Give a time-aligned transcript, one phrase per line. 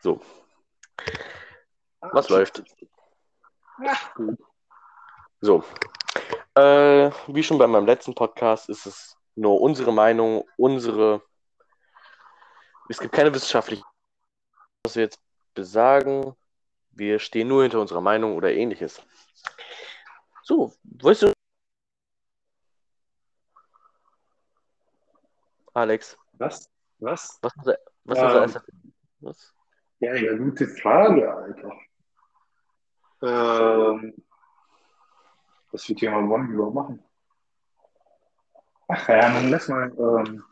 [0.00, 0.20] So.
[2.00, 2.62] Was läuft?
[3.82, 3.96] Ja.
[5.40, 5.64] So.
[6.54, 11.22] Äh, wie schon bei meinem letzten Podcast ist es nur unsere Meinung, unsere.
[12.88, 13.82] Es gibt keine wissenschaftliche,
[14.82, 15.20] was wir jetzt
[15.54, 16.34] besagen.
[16.90, 19.00] Wir stehen nur hinter unserer Meinung oder ähnliches.
[20.42, 21.32] So, weißt du.
[25.74, 26.68] Alex, Was?
[26.98, 27.38] Was?
[27.42, 28.24] was, was, was Ähm.
[28.24, 28.64] unser erster.
[29.20, 29.54] Was?
[30.00, 31.72] Ja, ja, gute Frage, Alter.
[33.20, 34.14] Ähm,
[35.72, 37.04] was für Thema wollen wir überhaupt machen?
[38.88, 40.44] Ach ja, dann lass mal ähm,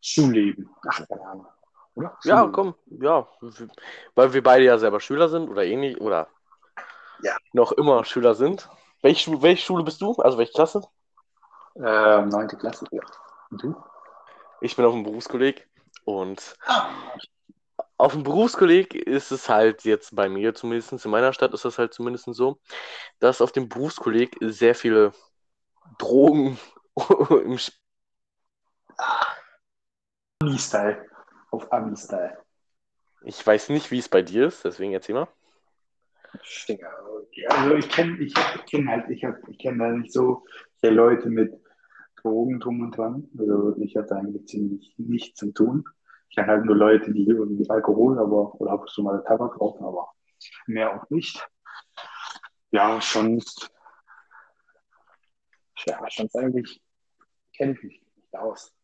[0.00, 0.68] Schulleben.
[0.86, 1.46] Ach, keine Ahnung.
[1.94, 2.16] Oder?
[2.24, 3.26] Ja, komm, ja.
[4.14, 6.28] Weil wir beide ja selber Schüler sind oder ähnlich oder
[7.22, 7.36] Ja.
[7.52, 8.68] noch immer Schüler sind.
[9.00, 10.12] Welche, Schu- welche Schule bist du?
[10.16, 10.82] Also welche Klasse?
[11.76, 13.02] Ähm, neunte Klasse, ja.
[13.50, 13.74] Und du?
[14.60, 15.68] Ich bin auf dem Berufskolleg
[16.04, 16.88] und Ah,
[18.02, 21.78] auf dem Berufskolleg ist es halt jetzt bei mir zumindest, in meiner Stadt ist das
[21.78, 22.58] halt zumindest so,
[23.20, 25.12] dass auf dem Berufskolleg sehr viele
[25.98, 26.58] Drogen
[27.44, 27.78] im Sp
[30.42, 31.06] Ami-Style.
[31.52, 32.38] Auf Ami-Style.
[33.24, 35.28] Ich weiß nicht, wie es bei dir ist, deswegen erzähl mal.
[36.42, 36.90] Stinger.
[37.50, 40.44] Also ich kenne ich, ich kenn halt, ich, hab- ich kenne da nicht so
[40.80, 41.54] viele Leute mit
[42.20, 43.28] Drogen drum und dran.
[43.38, 45.84] Also ich hatte eigentlich ziemlich nichts zu tun.
[46.32, 49.60] Ich kenne halt nur Leute, die irgendwie Alkohol, aber oder ab und zu mal Tabak
[49.60, 50.08] rauchen, aber
[50.66, 51.46] mehr auch nicht.
[52.70, 53.70] Ja, sonst,
[55.86, 56.80] ja, sonst eigentlich
[57.54, 58.74] kenne ich mich nicht aus.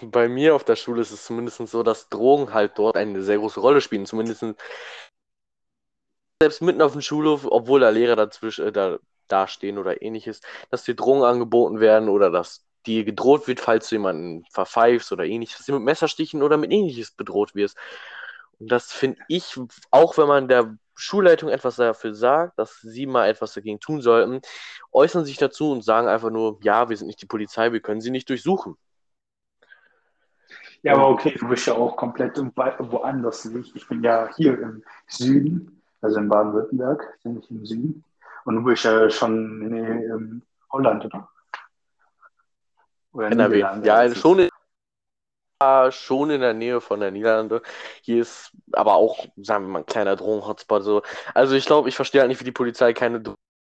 [0.00, 3.36] Bei mir auf der Schule ist es zumindest so, dass Drogen halt dort eine sehr
[3.36, 4.06] große Rolle spielen.
[4.06, 4.42] Zumindest
[6.40, 8.98] selbst mitten auf dem Schulhof, obwohl da Lehrer dazwischen äh, da,
[9.28, 13.88] da stehen oder ähnliches, dass dir Drogen angeboten werden oder dass dir gedroht wird, falls
[13.88, 17.76] du jemanden verpfeifst oder ähnliches, dass du mit Messerstichen oder mit ähnliches bedroht wirst.
[18.58, 19.58] Und das finde ich,
[19.90, 24.40] auch wenn man der Schulleitung etwas dafür sagt, dass sie mal etwas dagegen tun sollten,
[24.92, 28.00] äußern sich dazu und sagen einfach nur, ja, wir sind nicht die Polizei, wir können
[28.00, 28.76] sie nicht durchsuchen.
[30.82, 33.52] Ja, aber okay, du bist ja auch komplett woanders.
[33.52, 38.04] wie Ich bin ja hier im Süden, also in Baden-Württemberg, bin ich im Süden.
[38.44, 41.30] Und du bist ja schon in, in Holland, oder?
[43.14, 43.58] Oder NRW.
[43.84, 44.18] Ja, es.
[44.18, 44.50] schon in,
[45.90, 47.62] schon in der Nähe von der Niederlande.
[48.02, 50.82] Hier ist aber auch, sagen wir mal, ein kleiner Drogen-Hotspot.
[50.82, 51.02] So.
[51.32, 53.22] Also ich glaube, ich verstehe halt nicht, wie die Polizei keine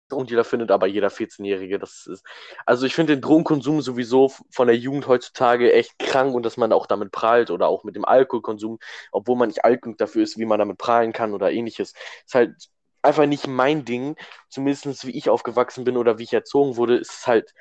[0.09, 2.25] Drogendealer findet, aber jeder 14-Jährige, das ist.
[2.65, 6.73] Also ich finde den Drogenkonsum sowieso von der Jugend heutzutage echt krank und dass man
[6.73, 8.79] auch damit prahlt oder auch mit dem Alkoholkonsum,
[9.11, 11.93] obwohl man nicht alt genug dafür ist, wie man damit prahlen kann oder ähnliches.
[12.25, 12.55] Ist halt
[13.01, 14.15] einfach nicht mein Ding.
[14.49, 17.53] Zumindest wie ich aufgewachsen bin oder wie ich erzogen wurde, ist es halt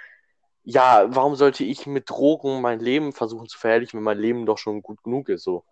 [0.67, 4.59] ja, warum sollte ich mit Drogen mein Leben versuchen zu verherrlichen, wenn mein Leben doch
[4.59, 5.45] schon gut genug ist?
[5.45, 5.65] So.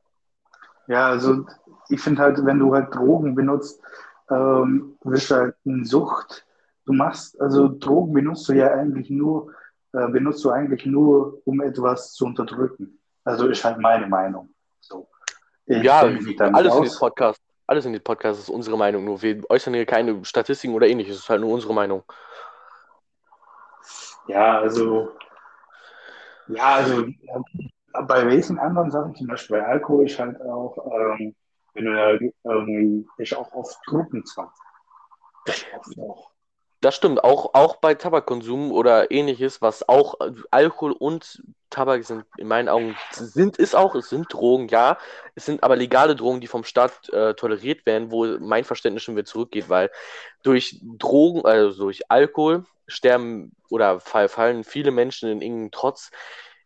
[0.86, 1.46] Ja, also
[1.88, 3.82] ich finde halt, wenn du halt Drogen benutzt,
[4.30, 6.46] ähm, bist du halt eine Sucht.
[6.86, 9.52] Du machst, also Drogen benutzt du ja eigentlich nur,
[9.94, 13.00] äh, benutzt du eigentlich nur, um etwas zu unterdrücken.
[13.24, 14.50] Also ist halt meine Meinung.
[14.78, 15.08] So.
[15.66, 16.40] Ich Ja, alles in
[16.70, 16.90] aus.
[16.92, 19.04] den Podcast, alles in den Podcast ist unsere Meinung.
[19.04, 21.16] Nur wir äußern hier keine Statistiken oder ähnliches.
[21.16, 22.04] Es ist halt nur unsere Meinung.
[24.26, 25.12] Ja, also,
[26.48, 27.06] ja, also
[28.06, 30.76] bei welchen anderen Sachen, zum Beispiel bei Alkohol, ist halt auch,
[31.18, 31.34] ähm,
[31.74, 34.50] wenn du da irgendwie, ist auch oft Gruppenzwang.
[35.46, 36.33] Das oft auch.
[36.84, 42.26] Das stimmt, auch, auch bei Tabakkonsum oder ähnliches, was auch äh, Alkohol und Tabak sind,
[42.36, 44.98] in meinen Augen, sind es auch, es sind Drogen, ja,
[45.34, 49.16] es sind aber legale Drogen, die vom Staat äh, toleriert werden, wo mein Verständnis schon
[49.16, 49.90] wieder zurückgeht, weil
[50.42, 56.10] durch Drogen, also durch Alkohol sterben oder fall- fallen viele Menschen in irgendeinen Trotz,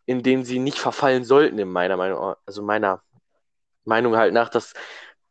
[0.05, 3.01] in den sie nicht verfallen sollten, in meiner Meinung, also meiner
[3.85, 4.73] Meinung halt nach, dass,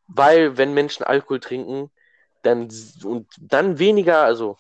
[0.07, 1.91] weil wenn Menschen Alkohol trinken,
[2.41, 2.71] dann
[3.05, 4.57] und dann weniger, also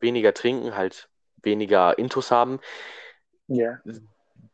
[0.00, 1.08] weniger trinken, halt
[1.42, 2.60] weniger Intus haben,
[3.48, 3.80] Ja.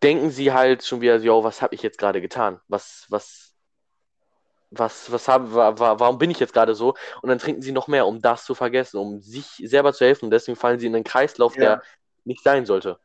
[0.03, 2.61] denken sie halt schon wieder, yo, was habe ich jetzt gerade getan?
[2.69, 3.55] Was, was,
[4.71, 6.95] was, was habe, wa, wa, warum bin ich jetzt gerade so?
[7.23, 10.27] Und dann trinken sie noch mehr, um das zu vergessen, um sich selber zu helfen.
[10.27, 11.77] Und deswegen fallen sie in einen Kreislauf, Ja.
[11.77, 11.83] der
[12.25, 12.99] nicht sein sollte.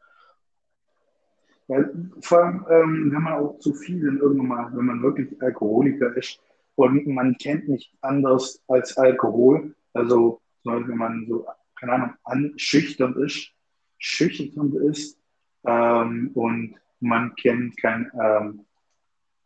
[1.67, 1.77] Ja,
[2.21, 6.15] vor allem, ähm, wenn man auch zu viel in irgendwann mal, wenn man wirklich Alkoholiker
[6.17, 6.39] ist
[6.75, 11.45] und man kennt nicht anders als Alkohol, also wenn man so,
[11.81, 13.51] keine Ahnung, anschüchtern ist,
[13.97, 15.19] schüchtern ist
[15.65, 18.65] ähm, und man kennt kein, ähm,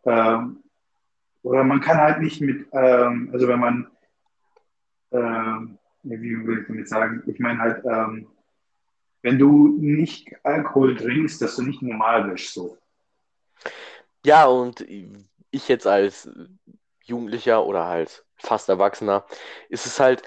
[0.04, 0.64] ähm,
[1.44, 3.92] oder man kann halt nicht mit, ähm, also wenn man,
[5.12, 8.28] ähm, wie will ich damit sagen, ich meine halt, ähm,
[9.22, 12.78] wenn du nicht Alkohol trinkst, dass du nicht normal bist, so.
[14.26, 14.86] Ja, und
[15.52, 16.30] ich jetzt als
[17.06, 19.26] Jugendlicher oder halt fast Erwachsener,
[19.70, 20.22] ist es halt,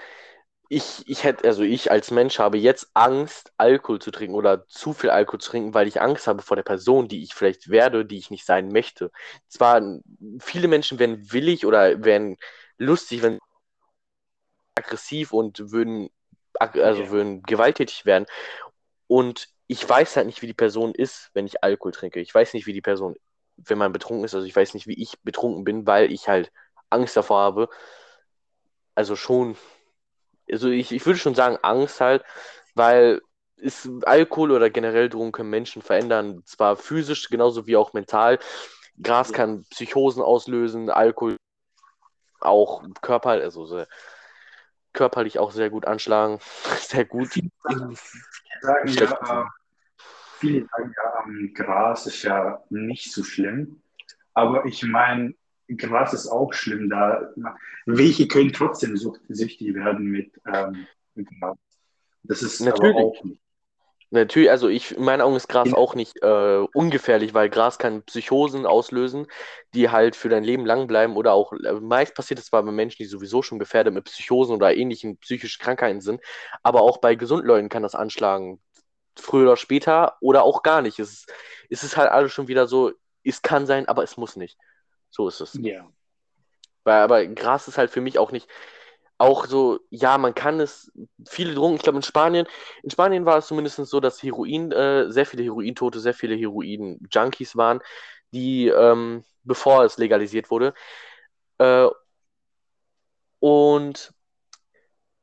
[0.69, 4.93] ich, ich hätte, also ich als Mensch habe jetzt Angst, Alkohol zu trinken oder zu
[4.93, 8.05] viel Alkohol zu trinken, weil ich Angst habe vor der Person, die ich vielleicht werde,
[8.05, 9.11] die ich nicht sein möchte.
[9.49, 9.81] Zwar,
[10.41, 12.37] viele Menschen wären willig oder wären
[12.76, 13.38] lustig, wenn
[14.75, 16.11] aggressiv und würden,
[16.55, 17.11] also ja.
[17.11, 18.26] würden gewalttätig werden.
[19.06, 22.21] Und ich weiß halt nicht, wie die Person ist, wenn ich Alkohol trinke.
[22.21, 23.17] Ich weiß nicht, wie die Person,
[23.56, 26.53] wenn man betrunken ist, also ich weiß nicht, wie ich betrunken bin, weil ich halt
[26.91, 27.69] Angst davor habe.
[28.94, 29.56] Also schon
[30.50, 32.25] also ich, ich würde schon sagen Angst halt,
[32.75, 33.21] weil
[33.56, 38.39] ist Alkohol oder generell Drogen können Menschen verändern, zwar physisch genauso wie auch mental.
[39.03, 41.37] Gras kann Psychosen auslösen, Alkohol
[42.41, 43.89] auch Körper, also sehr,
[44.93, 46.39] körperlich auch sehr gut anschlagen,
[46.81, 47.29] sehr gut.
[47.29, 47.50] Viele
[48.61, 49.45] sagen, ja, äh,
[50.39, 53.83] viele sagen ja, ähm, Gras ist ja nicht so schlimm,
[54.35, 55.35] aber ich meine,
[55.76, 56.88] Gras ist auch schlimm.
[56.88, 57.32] Da,
[57.87, 61.56] welche können trotzdem süchtig werden mit, ähm, mit Gras.
[62.23, 62.97] Das ist Natürlich.
[62.97, 63.41] aber auch nicht.
[64.11, 68.03] Natürlich, also ich, in meinen Augen ist Gras auch nicht äh, ungefährlich, weil Gras kann
[68.05, 69.26] Psychosen auslösen,
[69.75, 72.73] die halt für dein Leben lang bleiben oder auch, äh, meist passiert es zwar bei
[72.73, 76.23] Menschen, die sowieso schon gefährdet mit Psychosen oder ähnlichen psychischen Krankheiten sind,
[76.62, 78.62] aber auch bei gesunden Leuten kann das anschlagen,
[79.14, 80.99] früher oder später oder auch gar nicht.
[80.99, 81.26] Es,
[81.69, 82.93] es ist halt alles schon wieder so,
[83.25, 84.56] es kann sein, aber es muss nicht.
[85.10, 85.55] So ist es.
[85.55, 85.88] Ja.
[86.84, 88.49] Weil, aber Gras ist halt für mich auch nicht,
[89.19, 90.93] auch so, ja, man kann es,
[91.28, 92.46] viele Drogen, ich glaube in Spanien,
[92.82, 97.56] in Spanien war es zumindest so, dass Heroin, äh, sehr viele Herointote, sehr viele Heroin-Junkies
[97.56, 97.81] waren,
[98.32, 100.72] die, ähm, bevor es legalisiert wurde.
[101.58, 101.88] Äh,
[103.40, 104.14] und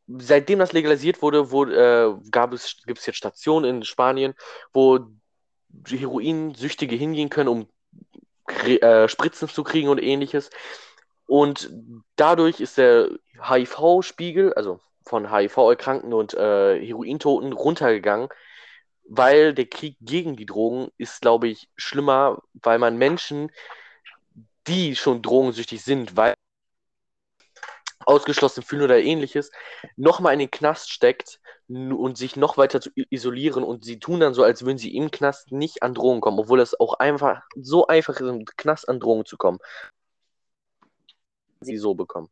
[0.07, 4.33] seitdem das legalisiert wurde, wurde äh, gab es, gibt es jetzt Stationen in Spanien,
[4.73, 4.99] wo
[5.87, 7.69] Heroinsüchtige hingehen können, um
[8.47, 10.49] äh, Spritzen zu kriegen und ähnliches.
[11.27, 11.71] Und
[12.15, 13.09] dadurch ist der
[13.41, 18.29] HIV-Spiegel, also von HIV-Erkrankten und äh, Herointoten, runtergegangen,
[19.07, 23.51] weil der Krieg gegen die Drogen ist, glaube ich, schlimmer, weil man Menschen,
[24.67, 26.33] die schon drogensüchtig sind, weil
[28.05, 29.51] ausgeschlossen fühlen oder ähnliches,
[29.95, 34.33] nochmal in den Knast steckt und sich noch weiter zu isolieren und sie tun dann
[34.33, 37.87] so, als würden sie im Knast nicht an Drogen kommen, obwohl es auch einfach so
[37.87, 39.59] einfach ist, im Knast an Drogen zu kommen.
[41.61, 42.29] Sie so bekommen.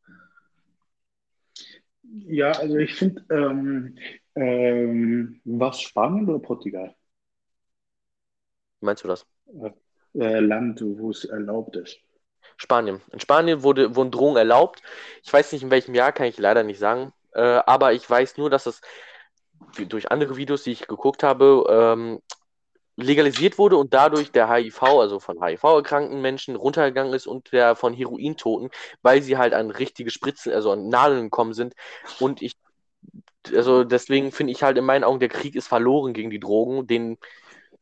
[2.04, 3.98] Ja, also ich finde, ähm,
[4.36, 6.94] ähm, was Spanien oder Portugal?
[8.82, 9.26] Meinst du das?
[10.14, 11.98] Äh, Land, wo es erlaubt ist.
[12.64, 13.02] Spanien.
[13.12, 14.82] In Spanien wurde, wurden Drogen erlaubt.
[15.22, 17.14] Ich weiß nicht, in welchem Jahr, kann ich leider nicht sagen.
[17.34, 18.82] Äh, aber ich weiß nur, dass es
[19.88, 22.20] durch andere Videos, die ich geguckt habe, ähm,
[22.96, 27.76] legalisiert wurde und dadurch der HIV, also von HIV erkrankten Menschen, runtergegangen ist und der
[27.76, 28.70] von Herointoten,
[29.02, 31.74] weil sie halt an richtige Spritzen, also an Nadeln gekommen sind.
[32.20, 32.56] Und ich,
[33.54, 36.86] also deswegen finde ich halt in meinen Augen, der Krieg ist verloren gegen die Drogen,
[36.88, 37.18] den,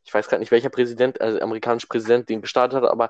[0.05, 3.09] ich weiß gerade nicht, welcher Präsident, also amerikanischer Präsident den gestartet hat, aber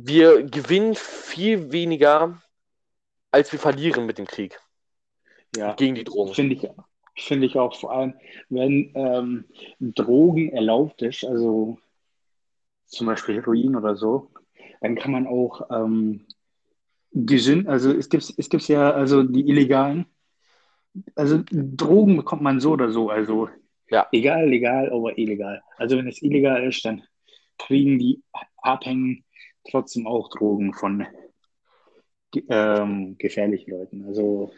[0.00, 2.40] wir gewinnen viel weniger,
[3.32, 4.58] als wir verlieren mit dem Krieg.
[5.56, 6.34] Ja, gegen die Drogen.
[6.34, 6.68] Finde ich,
[7.16, 8.14] finde ich auch vor allem,
[8.48, 9.44] wenn ähm,
[9.80, 11.78] Drogen erlaubt ist, also
[12.86, 14.30] zum Beispiel Heroin oder so,
[14.80, 16.26] dann kann man auch ähm,
[17.12, 20.06] gesund, also es gibt es gibt ja also die illegalen,
[21.16, 23.48] also Drogen bekommt man so oder so, also
[23.90, 24.06] ja.
[24.12, 25.60] egal, legal, aber illegal.
[25.76, 27.02] Also wenn es illegal ist, dann
[27.58, 28.22] kriegen die
[28.58, 29.24] Abhängigen
[29.70, 31.06] trotzdem auch Drogen von
[32.48, 34.50] ähm, gefährlichen Leuten, also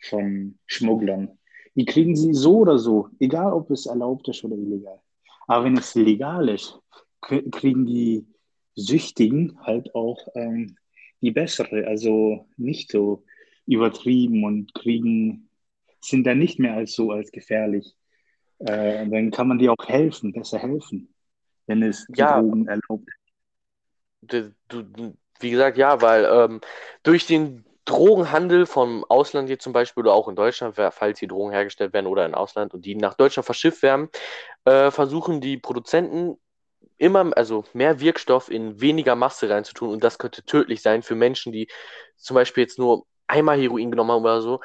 [0.00, 1.38] von Schmugglern.
[1.74, 5.00] Die kriegen sie so oder so, egal ob es erlaubt ist oder illegal.
[5.46, 6.78] Aber wenn es legal ist,
[7.20, 8.26] kriegen die
[8.74, 10.76] Süchtigen halt auch ähm,
[11.20, 13.24] die bessere, also nicht so
[13.66, 15.48] übertrieben und kriegen,
[16.00, 17.96] sind dann nicht mehr als so als gefährlich.
[18.58, 21.14] Äh, dann kann man dir auch helfen, besser helfen,
[21.66, 22.40] wenn es ja.
[22.40, 23.23] Drogen erlaubt ist
[25.40, 26.60] wie gesagt, ja, weil ähm,
[27.02, 31.52] durch den Drogenhandel vom Ausland hier zum Beispiel oder auch in Deutschland, falls hier Drogen
[31.52, 34.08] hergestellt werden oder im Ausland und die nach Deutschland verschifft werden,
[34.64, 36.38] äh, versuchen die Produzenten
[36.96, 41.52] immer, also mehr Wirkstoff in weniger Masse reinzutun und das könnte tödlich sein für Menschen,
[41.52, 41.68] die
[42.16, 44.60] zum Beispiel jetzt nur einmal Heroin genommen haben oder so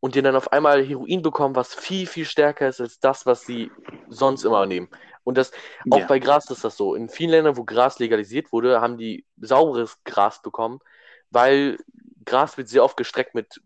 [0.00, 3.42] und die dann auf einmal Heroin bekommen, was viel, viel stärker ist als das, was
[3.42, 3.70] sie
[4.08, 4.88] sonst immer nehmen.
[5.24, 5.52] Und das,
[5.90, 6.06] auch ja.
[6.06, 6.94] bei Gras ist das so.
[6.94, 10.80] In vielen Ländern, wo Gras legalisiert wurde, haben die sauberes Gras bekommen,
[11.30, 11.78] weil
[12.24, 13.60] Gras wird sehr oft gestreckt mit,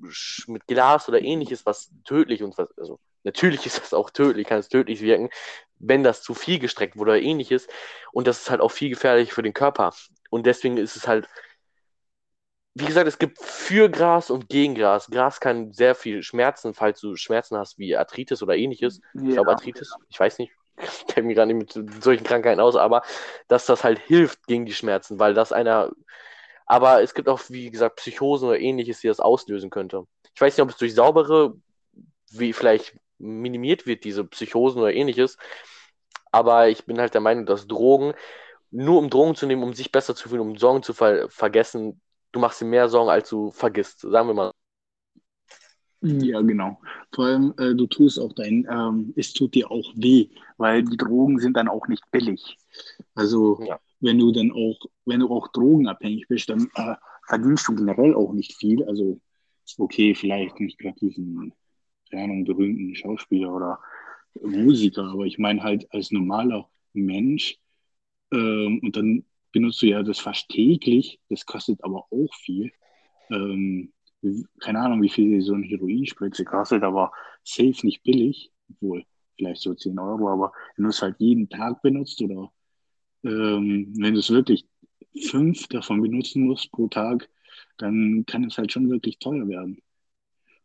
[0.46, 4.58] mit Glas oder ähnliches, was tödlich und was, also natürlich ist das auch tödlich, kann
[4.58, 5.30] es tödlich wirken,
[5.78, 7.66] wenn das zu viel gestreckt wurde oder ähnliches.
[8.12, 9.92] Und das ist halt auch viel gefährlich für den Körper.
[10.30, 11.28] Und deswegen ist es halt
[12.78, 15.06] wie gesagt, es gibt für Gras und gegen Gras.
[15.06, 19.00] Gras kann sehr viel schmerzen, falls du Schmerzen hast wie Arthritis oder ähnliches.
[19.14, 19.22] Ja.
[19.22, 20.65] Ich glaube Arthritis, ich weiß nicht, ich
[21.09, 23.02] kenne mich gar nicht mit solchen Krankheiten aus, aber
[23.49, 25.90] dass das halt hilft gegen die Schmerzen, weil das einer.
[26.66, 30.04] Aber es gibt auch, wie gesagt, Psychosen oder ähnliches, die das auslösen könnte.
[30.35, 31.54] Ich weiß nicht, ob es durch saubere,
[32.30, 35.38] wie vielleicht minimiert wird, diese Psychosen oder ähnliches.
[36.33, 38.14] Aber ich bin halt der Meinung, dass Drogen,
[38.71, 42.00] nur um Drogen zu nehmen, um sich besser zu fühlen, um Sorgen zu ver vergessen,
[42.33, 44.00] du machst dir mehr Sorgen, als du vergisst.
[44.00, 44.52] Sagen wir mal.
[46.02, 46.78] Ja, genau.
[47.12, 50.96] Vor allem, äh, du tust auch dein, ähm, es tut dir auch weh, weil die
[50.96, 52.58] Drogen sind dann auch nicht billig.
[53.14, 53.80] Also, ja.
[54.00, 56.94] wenn du dann auch, wenn du auch drogenabhängig bist, dann äh,
[57.26, 58.84] verdienst du generell auch nicht viel.
[58.84, 59.20] Also,
[59.78, 61.52] okay, vielleicht nicht gerade diesen,
[62.10, 63.78] keine Ahnung, berühmten Schauspieler oder
[64.42, 67.58] Musiker, aber ich meine halt als normaler Mensch
[68.32, 72.72] ähm, und dann benutzt du ja das fast täglich, das kostet aber auch viel.
[73.30, 73.92] Ähm,
[74.61, 77.12] keine Ahnung, wie viel so eine Heroinspritze kostet, aber
[77.45, 79.04] safe nicht billig, obwohl
[79.37, 82.50] vielleicht so 10 Euro, aber wenn du es halt jeden Tag benutzt oder
[83.25, 84.66] ähm, wenn du es wirklich
[85.30, 87.28] fünf davon benutzen musst pro Tag,
[87.78, 89.83] dann kann es halt schon wirklich teuer werden.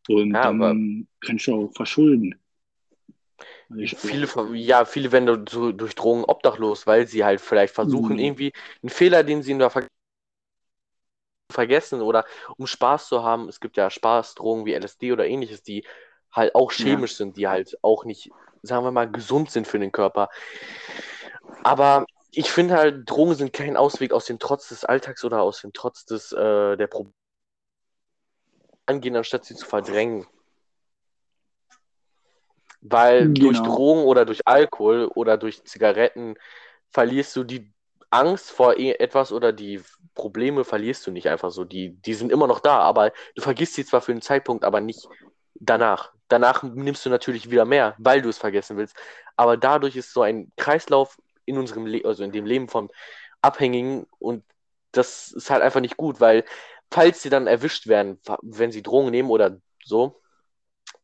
[0.07, 2.35] Und ja, dann kannst du auch verschulden.
[3.73, 8.19] Viele, ja, viele werden durch Drogen obdachlos, weil sie halt vielleicht versuchen, mhm.
[8.19, 8.51] irgendwie
[8.81, 9.87] einen Fehler, den sie in der Ver
[11.51, 12.25] vergessen oder
[12.57, 13.49] um Spaß zu haben.
[13.49, 15.85] Es gibt ja Spaßdrogen wie LSD oder ähnliches, die
[16.31, 17.17] halt auch chemisch ja.
[17.17, 18.31] sind, die halt auch nicht,
[18.63, 20.29] sagen wir mal, gesund sind für den Körper.
[21.63, 25.61] Aber ich finde halt, Drogen sind kein Ausweg aus dem Trotz des Alltags oder aus
[25.61, 27.13] dem Trotz des, äh, der Probleme
[28.85, 30.25] angehen, anstatt sie zu verdrängen.
[32.81, 33.51] Weil genau.
[33.51, 36.35] durch Drogen oder durch Alkohol oder durch Zigaretten
[36.89, 37.71] verlierst du die
[38.11, 39.81] Angst vor etwas oder die
[40.15, 41.63] Probleme verlierst du nicht einfach so.
[41.63, 44.81] Die, die sind immer noch da, aber du vergisst sie zwar für einen Zeitpunkt, aber
[44.81, 45.07] nicht
[45.55, 46.11] danach.
[46.27, 48.95] Danach nimmst du natürlich wieder mehr, weil du es vergessen willst.
[49.37, 52.89] Aber dadurch ist so ein Kreislauf in unserem Leben, also in dem Leben von
[53.41, 54.43] Abhängigen und
[54.91, 56.43] das ist halt einfach nicht gut, weil
[56.91, 60.21] falls sie dann erwischt werden, wenn sie Drogen nehmen oder so,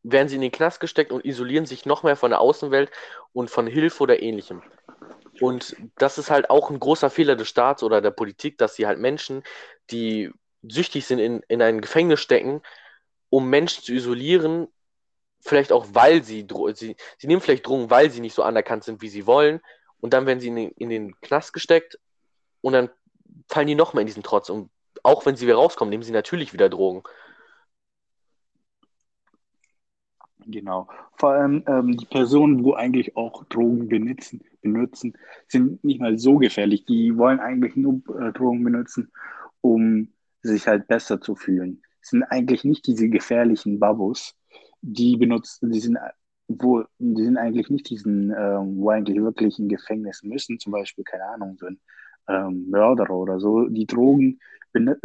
[0.03, 2.91] werden sie in den Knast gesteckt und isolieren sich noch mehr von der Außenwelt
[3.33, 4.61] und von Hilfe oder ähnlichem.
[5.41, 8.87] Und das ist halt auch ein großer Fehler des Staats oder der Politik, dass sie
[8.87, 9.43] halt Menschen,
[9.91, 10.31] die
[10.63, 12.61] süchtig sind, in, in ein Gefängnis stecken,
[13.29, 14.67] um Menschen zu isolieren,
[15.41, 19.01] vielleicht auch, weil sie, sie, sie nehmen vielleicht Drogen, weil sie nicht so anerkannt sind,
[19.01, 19.61] wie sie wollen,
[19.99, 21.99] und dann werden sie in den, in den Knast gesteckt
[22.61, 22.89] und dann
[23.47, 24.49] fallen die noch mehr in diesen Trotz.
[24.49, 24.69] Und
[25.03, 27.03] auch wenn sie wieder rauskommen, nehmen sie natürlich wieder Drogen.
[30.49, 30.87] Genau.
[31.17, 35.13] Vor allem ähm, die Personen, wo eigentlich auch Drogen benutzen, benutzen,
[35.47, 36.85] sind nicht mal so gefährlich.
[36.85, 39.11] Die wollen eigentlich nur äh, Drogen benutzen,
[39.59, 40.07] um
[40.41, 41.81] sich halt besser zu fühlen.
[42.01, 44.35] Es sind eigentlich nicht diese gefährlichen Babos,
[44.81, 45.97] die benutzen, die sind,
[46.47, 51.03] wo, die sind eigentlich nicht diesen, ähm, wo eigentlich wirklich in Gefängnis müssen, zum Beispiel,
[51.03, 51.79] keine Ahnung, so ein
[52.29, 54.39] ähm, Mörderer oder so, die Drogen
[54.71, 54.95] ben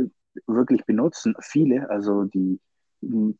[0.47, 2.61] wirklich benutzen, viele, also die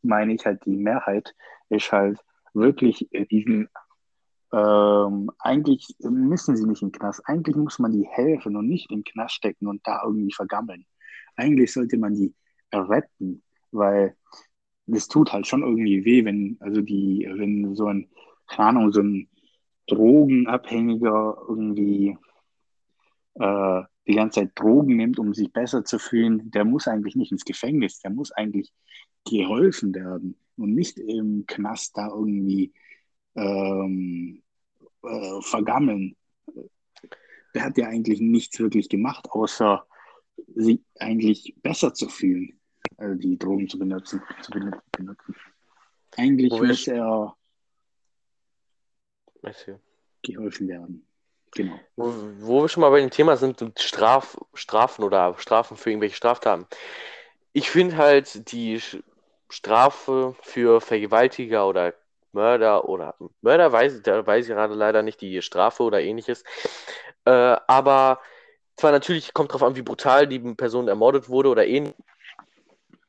[0.01, 1.33] meine ich halt die Mehrheit,
[1.69, 2.19] ist halt
[2.53, 3.69] wirklich diesen,
[4.51, 8.91] ähm, eigentlich müssen sie nicht in den Knast, eigentlich muss man die helfen und nicht
[8.91, 10.85] den Knast stecken und da irgendwie vergammeln.
[11.35, 12.33] Eigentlich sollte man die
[12.71, 14.15] retten, weil
[14.85, 18.09] das tut halt schon irgendwie weh, wenn, also die, wenn so ein,
[18.47, 19.29] keine Ahnung, so ein
[19.87, 22.17] Drogenabhängiger irgendwie
[23.35, 27.31] äh, die ganze Zeit Drogen nimmt, um sich besser zu fühlen, der muss eigentlich nicht
[27.31, 28.71] ins Gefängnis, der muss eigentlich
[29.25, 32.73] geholfen werden und nicht im Knast da irgendwie
[33.35, 34.43] ähm,
[35.03, 36.15] äh, vergammeln.
[37.53, 39.85] Der hat ja eigentlich nichts wirklich gemacht, außer
[40.55, 42.59] sich eigentlich besser zu fühlen,
[42.97, 44.21] also die Drogen zu benutzen.
[44.41, 45.17] Zu benutzen.
[46.15, 47.35] Eigentlich Wo muss er
[50.21, 51.05] geholfen werden.
[51.51, 51.79] Genau.
[51.95, 55.91] Wo, wo, wir schon mal bei dem Thema sind, sind Straf, Strafen oder Strafen für
[55.91, 56.65] irgendwelche Straftaten.
[57.51, 58.81] Ich finde halt die
[59.53, 61.93] Strafe für Vergewaltiger oder
[62.31, 66.43] Mörder oder Mörder weiß, da weiß ich gerade leider nicht die Strafe oder ähnliches.
[67.25, 67.31] Äh,
[67.67, 68.19] aber
[68.75, 71.97] zwar natürlich kommt darauf an, wie brutal die Person ermordet wurde oder ähnliches.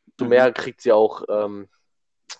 [0.06, 0.54] Desto mehr mhm.
[0.54, 1.68] kriegt sie auch ähm,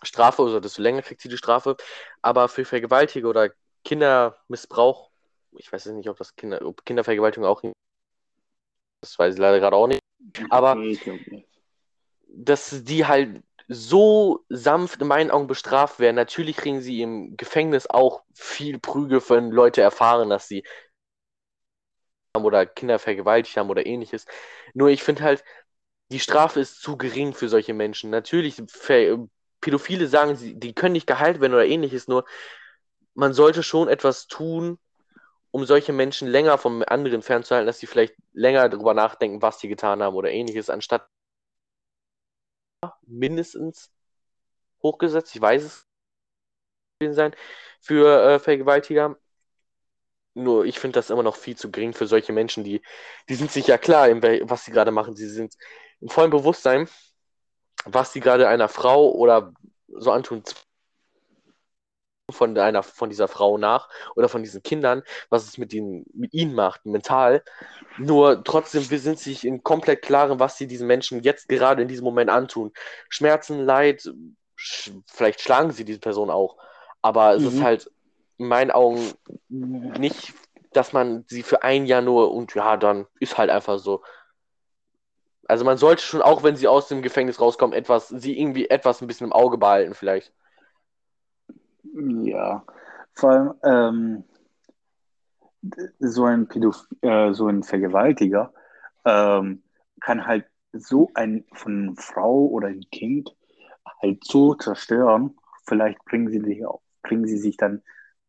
[0.02, 1.76] Strafe oder desto länger kriegt sie die Strafe.
[2.23, 3.50] Aber für Vergewaltiger oder
[3.84, 5.11] Kindermissbrauch
[5.58, 7.62] ich weiß nicht, ob das Kinder, ob Kindervergewaltigung auch.
[9.00, 10.02] Das weiß ich leider gerade auch nicht.
[10.50, 10.76] Aber
[12.28, 16.16] dass die halt so sanft in meinen Augen bestraft werden.
[16.16, 20.64] Natürlich kriegen sie im Gefängnis auch viel Prügel, wenn Leute erfahren, dass sie
[22.37, 24.26] oder Kinder vergewaltigt haben oder ähnliches.
[24.75, 25.44] Nur ich finde halt,
[26.11, 28.11] die Strafe ist zu gering für solche Menschen.
[28.11, 28.62] Natürlich,
[29.61, 32.25] Pädophile sagen, die können nicht geheilt werden oder ähnliches, nur
[33.14, 34.78] man sollte schon etwas tun,
[35.52, 39.68] um solche Menschen länger vom anderen fernzuhalten, dass sie vielleicht länger darüber nachdenken, was sie
[39.68, 41.09] getan haben oder ähnliches, anstatt
[43.06, 43.90] mindestens
[44.82, 45.86] hochgesetzt, ich weiß es
[47.14, 47.34] sein,
[47.80, 49.16] für äh, Vergewaltiger.
[50.34, 52.82] Nur ich finde das immer noch viel zu gering für solche Menschen, die,
[53.28, 54.08] die sind sich ja klar,
[54.48, 55.14] was sie gerade machen.
[55.14, 55.54] Sie sind
[56.00, 56.88] im vollen Bewusstsein,
[57.84, 59.52] was sie gerade einer Frau oder
[59.88, 60.42] so antun,
[62.30, 66.32] von einer von dieser Frau nach oder von diesen Kindern, was es mit ihnen, mit
[66.32, 67.42] ihnen macht, mental.
[67.98, 71.88] Nur trotzdem, wir sind sich in komplett klaren, was sie diesen Menschen jetzt gerade in
[71.88, 72.72] diesem Moment antun.
[73.08, 74.10] Schmerzen, Leid,
[74.56, 76.56] sch vielleicht schlagen sie diese Person auch.
[77.02, 77.48] Aber es mhm.
[77.48, 77.90] ist halt
[78.38, 79.12] in meinen Augen
[79.48, 80.32] nicht,
[80.72, 84.02] dass man sie für ein Jahr nur und ja, dann ist halt einfach so.
[85.46, 89.02] Also man sollte schon, auch wenn sie aus dem Gefängnis rauskommen, etwas, sie irgendwie etwas
[89.02, 90.32] ein bisschen im Auge behalten, vielleicht.
[91.94, 92.64] Ja,
[93.14, 94.24] vor allem ähm,
[96.00, 98.52] so ein Pädoph äh, so ein Vergewaltiger
[99.04, 99.62] ähm,
[100.00, 103.34] kann halt so ein von Frau oder ein Kind
[104.02, 105.36] halt so zerstören.
[105.66, 106.64] Vielleicht bringen sie sich
[107.02, 107.82] bringen sie sich dann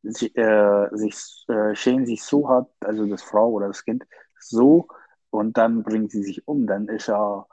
[0.04, 4.06] äh, sich äh, schämen sich so hart, also das Frau oder das Kind
[4.40, 4.88] so
[5.32, 7.48] und dann bringen sie sich um, dann ist er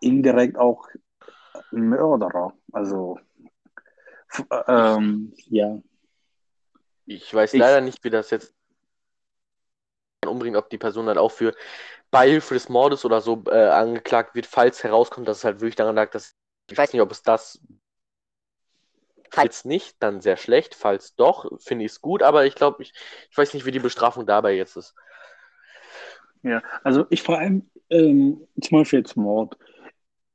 [0.00, 0.86] indirekt auch
[1.70, 2.52] Mörderer.
[2.72, 3.18] Also
[4.66, 5.80] ähm, ja.
[7.06, 8.54] Ich weiß ich, leider nicht, wie das jetzt
[10.26, 11.54] umbringt, ob die Person dann auch für
[12.10, 15.96] Beihilfe des Mordes oder so äh, angeklagt wird, falls herauskommt, dass es halt wirklich daran
[15.96, 16.36] lag, dass
[16.70, 17.60] ich weiß nicht, ob es das
[19.30, 20.74] Falls nicht, dann sehr schlecht.
[20.74, 22.92] Falls doch, finde ich es gut, aber ich glaube, ich,
[23.30, 24.94] ich weiß nicht, wie die Bestrafung dabei jetzt ist.
[26.42, 29.56] Ja, also ich vor allem, ähm, zum Beispiel jetzt Mord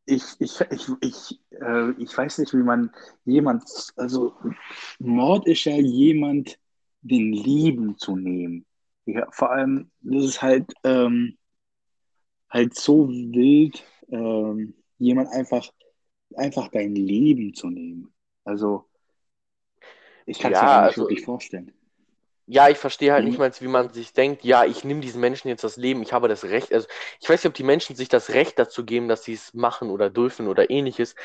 [0.06, 2.92] ich, ich, ich, ich, äh, ich weiß nicht, wie man
[3.26, 3.64] jemand,
[3.96, 4.36] also
[5.00, 6.60] Mord ist ja jemand,
[7.02, 8.66] den Leben zu nehmen.
[9.06, 11.38] Ja, vor allem, das ist halt, ähm,
[12.50, 15.70] halt so wild, ähm, jemand einfach,
[16.36, 18.14] einfach dein Leben zu nehmen.
[18.44, 18.86] Also,
[20.26, 21.72] ich kann es ja, mir nicht also, wirklich vorstellen
[22.48, 23.30] ja, ich verstehe halt mhm.
[23.30, 26.14] nicht mal, wie man sich denkt, ja, ich nehme diesen Menschen jetzt das Leben, ich
[26.14, 26.72] habe das Recht.
[26.72, 26.88] Also,
[27.20, 29.90] ich weiß nicht, ob die Menschen sich das Recht dazu geben, dass sie es machen
[29.90, 31.16] oder dürfen oder ähnliches.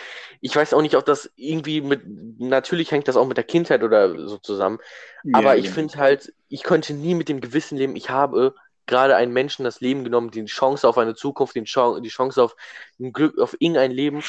[0.41, 2.03] Ich weiß auch nicht, ob das irgendwie mit,
[2.39, 4.79] natürlich hängt das auch mit der Kindheit oder so zusammen.
[5.25, 5.73] Ja, aber ich ja.
[5.73, 8.55] finde halt, ich könnte nie mit dem Gewissen leben, ich habe
[8.87, 12.57] gerade einen Menschen das Leben genommen, die Chance auf eine Zukunft, die Chance auf
[12.99, 14.23] ein Glück, auf irgendein Leben,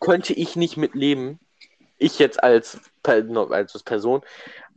[0.00, 1.38] könnte ich nicht mitleben.
[1.98, 4.22] Ich jetzt als, als Person,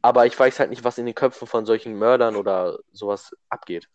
[0.06, 3.90] aber ich weiß halt nicht, was in den Köpfen von solchen Mördern oder sowas abgeht.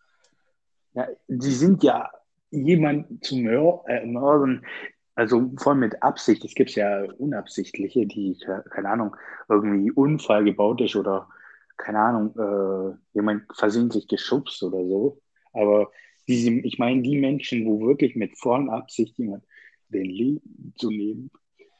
[0.92, 2.10] Ja, die sind ja
[2.50, 4.66] jemand zu mör äh, mördern,
[5.14, 6.44] also voll mit Absicht.
[6.44, 8.36] Es gibt ja unabsichtliche, die,
[8.70, 9.16] keine Ahnung,
[9.48, 11.28] irgendwie Unfall gebaut ist oder,
[11.76, 15.20] keine Ahnung, äh, jemand versehentlich geschubst oder so.
[15.52, 15.92] Aber
[16.26, 19.44] diese, ich meine, die Menschen, wo wirklich mit vollen Absicht jemand
[19.90, 21.30] den Leben zu nehmen,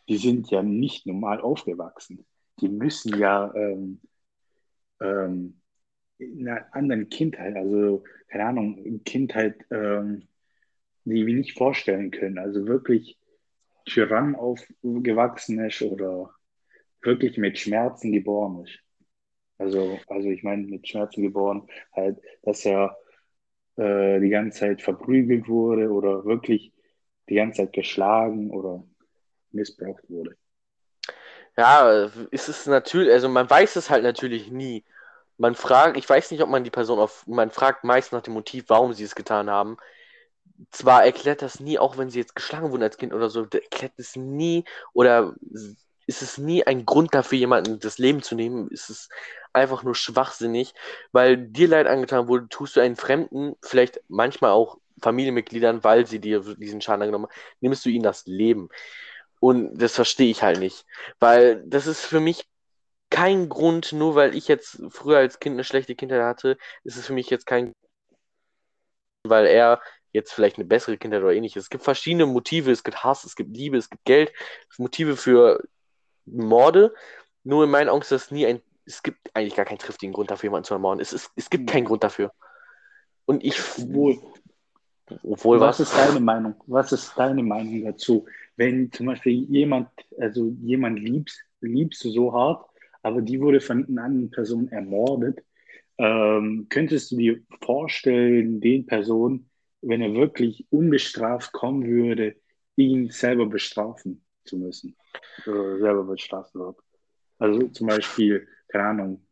[0.08, 2.24] die sind ja nicht normal aufgewachsen.
[2.60, 4.00] Die müssen ja ähm,
[5.00, 5.60] ähm,
[6.18, 10.28] in einer anderen Kindheit, also keine Ahnung, Kindheit, ähm,
[11.04, 12.38] die wir nicht vorstellen können.
[12.38, 13.18] Also wirklich
[13.86, 16.30] Tyrann aufgewachsen ist oder
[17.02, 18.78] wirklich mit Schmerzen geboren ist.
[19.58, 22.96] Also, also ich meine mit Schmerzen geboren, halt, dass er
[23.76, 26.72] äh, die ganze Zeit verprügelt wurde oder wirklich
[27.28, 28.84] die ganze Zeit geschlagen oder
[29.52, 30.36] missbraucht wurde.
[31.60, 31.90] Ja,
[32.30, 34.82] ist es natürlich, also man weiß es halt natürlich nie.
[35.36, 38.32] Man fragt, ich weiß nicht, ob man die Person auf, man fragt meist nach dem
[38.32, 39.76] Motiv, warum sie es getan haben.
[40.70, 43.92] Zwar erklärt das nie, auch wenn sie jetzt geschlagen wurden als Kind oder so, erklärt
[43.98, 45.34] es nie oder
[46.06, 48.68] ist es nie ein Grund dafür, jemanden das Leben zu nehmen.
[48.70, 49.10] Ist es
[49.52, 50.74] einfach nur schwachsinnig,
[51.12, 56.20] weil dir Leid angetan wurde, tust du einen Fremden, vielleicht manchmal auch Familienmitgliedern, weil sie
[56.20, 58.70] dir diesen Schaden angenommen haben, nimmst du ihnen das Leben.
[59.40, 60.84] Und das verstehe ich halt nicht.
[61.18, 62.46] Weil das ist für mich
[63.10, 67.06] kein Grund, nur weil ich jetzt früher als Kind eine schlechte Kindheit hatte, ist es
[67.06, 67.72] für mich jetzt kein
[69.24, 69.80] weil er
[70.12, 71.64] jetzt vielleicht eine bessere Kindheit oder ähnliches.
[71.64, 74.32] Es gibt verschiedene Motive, es gibt Hass, es gibt Liebe, es gibt Geld,
[74.78, 75.62] Motive für
[76.26, 76.94] Morde.
[77.44, 80.30] Nur in meinen Augen ist das nie ein, es gibt eigentlich gar keinen triftigen Grund
[80.30, 81.00] dafür, jemanden zu ermorden.
[81.00, 82.32] Es, ist, es gibt keinen Grund dafür.
[83.24, 83.60] Und ich.
[83.78, 84.18] Obwohl,
[85.22, 86.54] obwohl was, was ist deine Meinung?
[86.66, 88.26] Was ist deine Meinung dazu?
[88.60, 92.66] Wenn zum Beispiel jemand, also jemand liebst, liebst du so hart,
[93.02, 95.42] aber die wurde von einer anderen Person ermordet,
[95.96, 99.48] ähm, könntest du dir vorstellen, den Person,
[99.80, 102.36] wenn er wirklich unbestraft kommen würde,
[102.76, 104.94] ihn selber bestrafen zu müssen.
[105.46, 106.76] Oder selber bestraft wird.
[107.38, 109.26] Also zum Beispiel, keine Ahnung,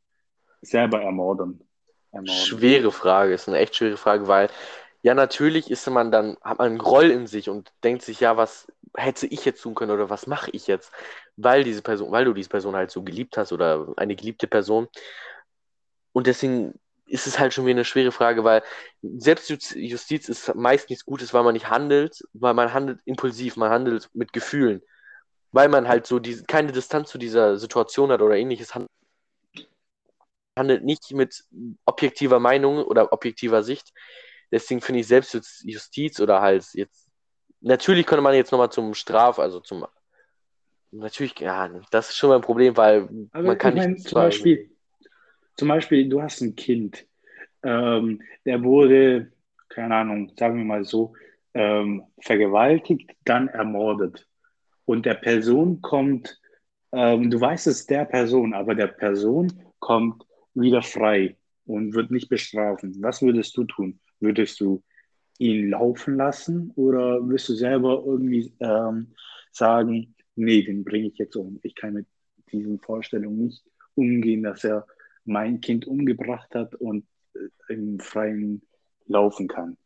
[0.62, 1.60] selber ermorden.
[2.12, 2.34] ermorden.
[2.34, 4.48] Schwere Frage, ist eine echt schwere Frage, weil
[5.02, 8.36] ja, natürlich ist man dann, hat man einen Groll in sich und denkt sich, ja,
[8.36, 10.92] was hätte ich jetzt tun können oder was mache ich jetzt,
[11.36, 14.88] weil diese Person, weil du diese Person halt so geliebt hast oder eine geliebte Person.
[16.12, 16.74] Und deswegen
[17.06, 18.62] ist es halt schon wieder eine schwere Frage, weil
[19.02, 24.10] Selbstjustiz ist meist nichts Gutes, weil man nicht handelt, weil man handelt impulsiv, man handelt
[24.14, 24.82] mit Gefühlen,
[25.52, 28.74] weil man halt so die, keine Distanz zu dieser Situation hat oder ähnliches,
[30.56, 31.44] handelt nicht mit
[31.86, 33.92] objektiver Meinung oder objektiver Sicht.
[34.50, 37.07] Deswegen finde ich Selbstjustiz oder halt jetzt,
[37.60, 39.86] natürlich könnte man jetzt nochmal zum Straf, also zum,
[40.90, 44.16] natürlich, ja, das ist schon mal ein Problem, weil Aber man kann meine, nicht zum
[44.16, 44.70] Beispiel,
[45.56, 47.06] zum Beispiel, du hast ein Kind,
[47.62, 49.32] ähm, der wurde,
[49.68, 51.14] keine Ahnung, sagen wir mal so,
[51.54, 54.26] ähm, vergewaltigt, dann ermordet.
[54.84, 56.40] Und der Person kommt,
[56.92, 62.28] ähm, du weißt es der Person, aber der Person kommt wieder frei und wird nicht
[62.28, 62.96] bestrafen.
[63.00, 64.00] Was würdest du tun?
[64.20, 64.82] Würdest du
[65.38, 69.14] ihn laufen lassen oder wirst du selber irgendwie ähm,
[69.52, 71.58] sagen, nee, den bringe ich jetzt um.
[71.62, 72.06] Ich kann mit
[72.52, 74.86] diesen Vorstellungen nicht umgehen, dass er
[75.24, 78.62] mein Kind umgebracht hat und äh, im Freien
[79.06, 79.76] laufen kann.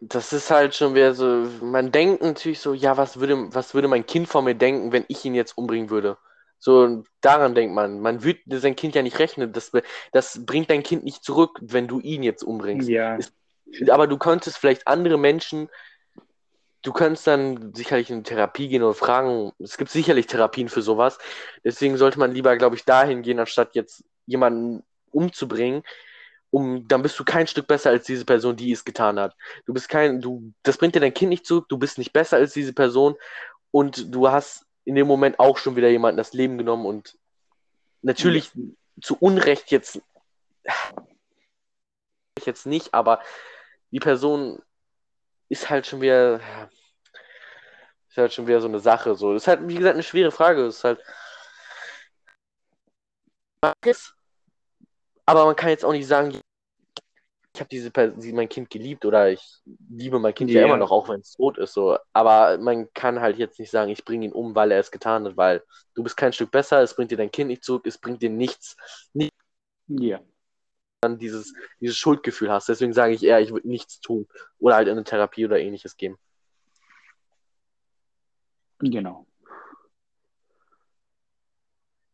[0.00, 3.88] das ist halt schon wieder so, man denkt natürlich so, ja, was würde, was würde
[3.88, 6.18] mein Kind von mir denken, wenn ich ihn jetzt umbringen würde?
[6.58, 8.00] So, daran denkt man.
[8.00, 9.52] Man würde sein Kind ja nicht rechnen.
[9.52, 9.72] Das,
[10.12, 12.88] das bringt dein Kind nicht zurück, wenn du ihn jetzt umbringst.
[12.88, 13.18] Ja.
[13.90, 15.68] aber du könntest vielleicht andere Menschen,
[16.82, 19.52] du könntest dann sicherlich in Therapie gehen oder fragen.
[19.58, 21.18] Es gibt sicherlich Therapien für sowas.
[21.64, 25.82] Deswegen sollte man lieber, glaube ich, dahin gehen, anstatt jetzt jemanden umzubringen.
[26.50, 29.34] Um, dann bist du kein Stück besser als diese Person, die es getan hat.
[29.66, 32.36] Du bist kein, du, das bringt dir dein Kind nicht zurück, du bist nicht besser
[32.36, 33.16] als diese Person
[33.72, 37.18] und du hast in dem Moment auch schon wieder jemanden das Leben genommen und
[38.02, 38.62] natürlich ja.
[39.02, 40.00] zu Unrecht jetzt
[42.44, 43.20] jetzt nicht, aber
[43.90, 44.62] die Person
[45.48, 46.40] ist halt schon wieder
[48.08, 49.32] ist halt schon wieder so eine Sache so.
[49.32, 51.00] Das ist halt wie gesagt eine schwere Frage, das ist halt
[55.26, 56.40] aber man kann jetzt auch nicht sagen,
[57.56, 60.76] ich habe diese Person, mein Kind geliebt oder ich liebe mein Kind ja, ja immer
[60.76, 61.72] noch, auch wenn es tot ist.
[61.72, 61.96] So.
[62.12, 65.24] Aber man kann halt jetzt nicht sagen, ich bringe ihn um, weil er es getan
[65.24, 65.62] hat, weil
[65.94, 68.28] du bist kein Stück besser, es bringt dir dein Kind nicht zurück, es bringt dir
[68.28, 68.76] nichts.
[69.14, 69.32] Nicht
[69.88, 70.20] ja.
[71.00, 72.68] Dann dieses, dieses Schuldgefühl hast.
[72.68, 74.28] Deswegen sage ich eher, ich würde nichts tun.
[74.58, 76.18] Oder halt in eine Therapie oder ähnliches gehen.
[78.80, 79.26] Genau.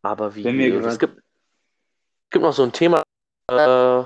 [0.03, 0.45] Aber wie?
[0.45, 3.03] Wenn wir es, gibt, es gibt noch so ein Thema,
[3.51, 4.05] äh,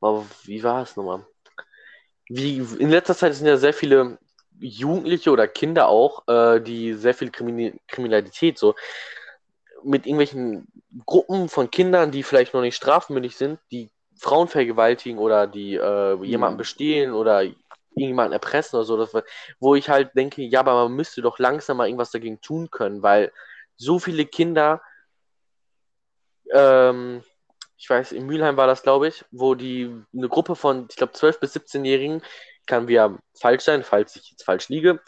[0.00, 1.26] aber wie war es nochmal?
[2.28, 4.18] Wie, in letzter Zeit sind ja sehr viele
[4.60, 8.74] Jugendliche oder Kinder auch, äh, die sehr viel Krimi Kriminalität so
[9.84, 10.66] mit irgendwelchen
[11.06, 16.14] Gruppen von Kindern, die vielleicht noch nicht strafmündig sind, die Frauen vergewaltigen oder die äh,
[16.24, 16.58] jemanden mhm.
[16.58, 19.12] bestehlen oder irgendjemanden erpressen oder so, das,
[19.60, 23.02] wo ich halt denke, ja, aber man müsste doch langsam mal irgendwas dagegen tun können,
[23.02, 23.32] weil
[23.76, 24.82] so viele Kinder
[26.52, 27.22] ähm,
[27.78, 31.12] ich weiß, in Mülheim war das, glaube ich, wo die eine Gruppe von, ich glaube,
[31.12, 32.22] 12- bis 17-Jährigen,
[32.66, 35.00] kann ja falsch sein, falls ich jetzt falsch liege,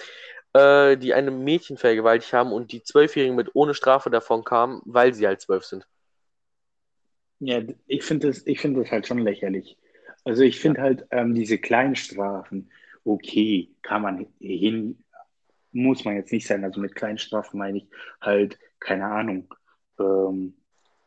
[0.54, 5.12] äh, die einem Mädchen vergewaltigt haben und die Zwölfjährigen mit ohne Strafe davon kamen, weil
[5.12, 5.86] sie halt zwölf sind.
[7.40, 9.76] Ja, ich finde das, find das halt schon lächerlich.
[10.24, 10.84] Also ich finde ja.
[10.84, 12.70] halt ähm, diese kleinen Strafen,
[13.04, 15.02] okay, kann man hin,
[15.72, 16.64] muss man jetzt nicht sein.
[16.64, 17.86] Also mit kleinen Strafen meine ich
[18.20, 19.52] halt, keine Ahnung,
[19.98, 20.54] ähm,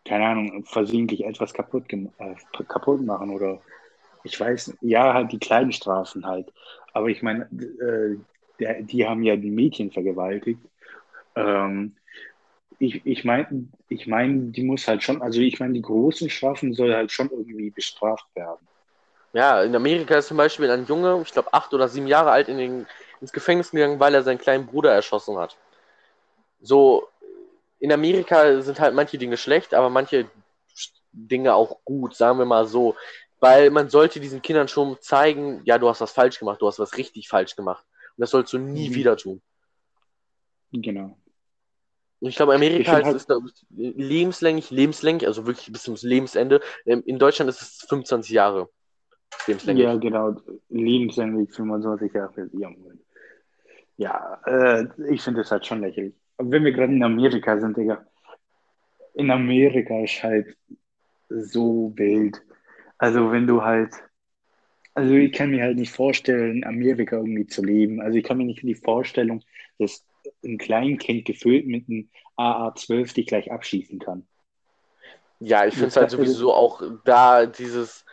[0.05, 2.35] keine Ahnung, versehentlich etwas kaputt, äh,
[2.67, 3.61] kaputt machen oder
[4.23, 6.51] ich weiß, ja, halt die kleinen Strafen halt.
[6.93, 8.17] Aber ich meine, äh,
[8.83, 10.59] die haben ja die Mädchen vergewaltigt.
[11.35, 11.95] Ähm,
[12.79, 16.73] ich ich meine, ich mein, die muss halt schon, also ich meine, die großen Strafen
[16.73, 18.65] soll halt schon irgendwie bestraft werden.
[19.33, 22.49] Ja, in Amerika ist zum Beispiel ein Junge, ich glaube acht oder sieben Jahre alt,
[22.49, 22.85] in den,
[23.19, 25.57] ins Gefängnis gegangen, weil er seinen kleinen Bruder erschossen hat.
[26.61, 27.09] So,
[27.84, 30.30] in Amerika sind halt manche Dinge schlecht, aber manche
[31.12, 32.96] Dinge auch gut, sagen wir mal so.
[33.41, 36.80] Weil man sollte diesen Kindern schon zeigen, ja, du hast was falsch gemacht, du hast
[36.80, 37.86] was richtig falsch gemacht.
[38.15, 38.96] Und das sollst du nie mhm.
[38.96, 39.41] wieder tun.
[40.72, 41.17] Genau.
[42.22, 43.43] Und ich glaube, Amerika ich ist, halt...
[43.43, 46.62] ist lebenslänglich, lebenslänglich, also wirklich bis zum Lebensende.
[46.86, 48.69] Ähm, in Deutschland ist es 25 Jahre.
[49.46, 49.84] Lebenslänglich.
[49.84, 50.38] Ja, genau.
[50.69, 52.50] Lebenslänglich 25 Jahre.
[53.98, 58.06] Ja, äh, ich finde das halt schon lächerlich wenn wir gerade in Amerika sind, Digga,
[59.15, 60.58] in Amerika ist halt
[61.30, 62.41] so wild.
[62.98, 63.93] Also wenn du halt,
[64.96, 68.00] Also ich kann mir halt nicht vorstellen, in Amerika irgendwie zu leben.
[68.00, 69.43] Also ich kann mir nicht die Vorstellung,
[69.80, 70.06] dass
[70.43, 74.28] ein Kleinkind gefüllt mit einem AA-12 dich gleich abschießen kann.
[75.39, 78.06] Ja, ich finde es halt sowieso auch da dieses,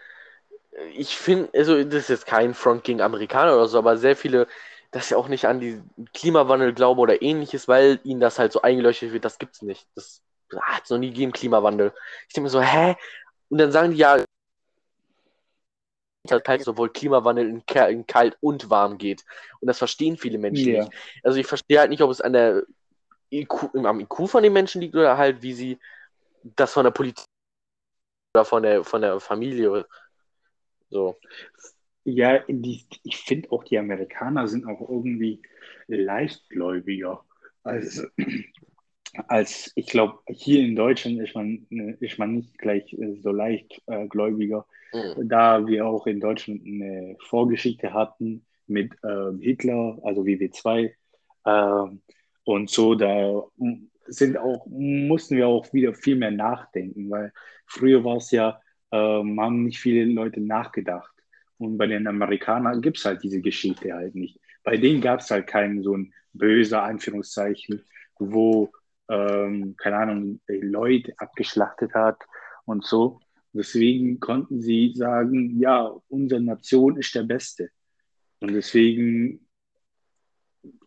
[0.97, 4.47] ich finde, also das ist jetzt kein Front gegen Amerikaner oder so, aber sehr viele,
[4.90, 5.81] dass sie auch nicht an die
[6.14, 9.87] Klimawandel glauben oder ähnliches, weil ihnen das halt so eingeleuchtet wird, das gibt's nicht.
[9.94, 10.22] Das
[10.61, 11.92] hat es noch nie gegeben, Klimawandel.
[12.29, 12.96] Ich denke mir so, hä?
[13.48, 14.24] Und dann sagen die ja,
[16.29, 19.24] halt sowohl Klimawandel in, in, kalt und warm geht.
[19.61, 20.85] Und das verstehen viele Menschen ja.
[20.85, 20.92] nicht.
[21.22, 22.64] Also ich verstehe halt nicht, ob es an der
[23.33, 25.79] IQ, am IQ von den Menschen liegt oder halt, wie sie
[26.42, 27.24] das von der Politik
[28.35, 29.87] oder von der, von der Familie
[30.90, 31.16] so.
[32.05, 35.43] Ja, die, ich finde auch die Amerikaner sind auch irgendwie
[35.87, 37.25] leichtgläubiger.
[37.63, 38.05] Also,
[39.29, 41.67] als ich glaube, hier in Deutschland ist man,
[42.01, 45.29] ist man nicht gleich so leichtgläubiger, äh, mhm.
[45.29, 50.93] da wir auch in Deutschland eine Vorgeschichte hatten mit äh, Hitler, also WW2.
[51.45, 51.97] Äh,
[52.45, 53.45] und so, da
[54.07, 57.33] sind auch, mussten wir auch wieder viel mehr nachdenken, weil
[57.67, 58.61] früher war es ja,
[58.91, 61.11] ähm, haben nicht viele Leute nachgedacht.
[61.61, 64.40] Und bei den Amerikanern gibt es halt diese Geschichte halt nicht.
[64.64, 67.85] Bei denen gab es halt keinen so ein böser Anführungszeichen,
[68.18, 68.73] wo,
[69.11, 72.16] ähm, keine Ahnung, Leute abgeschlachtet hat
[72.64, 73.20] und so.
[73.53, 77.68] Deswegen konnten sie sagen, ja, unsere Nation ist der Beste.
[78.40, 79.46] Und deswegen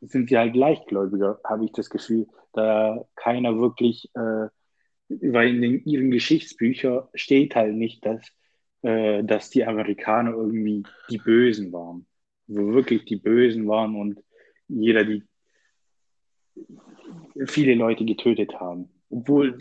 [0.01, 4.47] sind sie halt leichtgläubiger, habe ich das Gefühl, da keiner wirklich, äh,
[5.07, 8.25] weil in den, ihren Geschichtsbüchern steht halt nicht, dass,
[8.83, 12.05] äh, dass die Amerikaner irgendwie die Bösen waren.
[12.47, 14.21] Wo wirklich die Bösen waren und
[14.67, 15.23] jeder die
[17.45, 18.89] viele Leute getötet haben.
[19.09, 19.57] Obwohl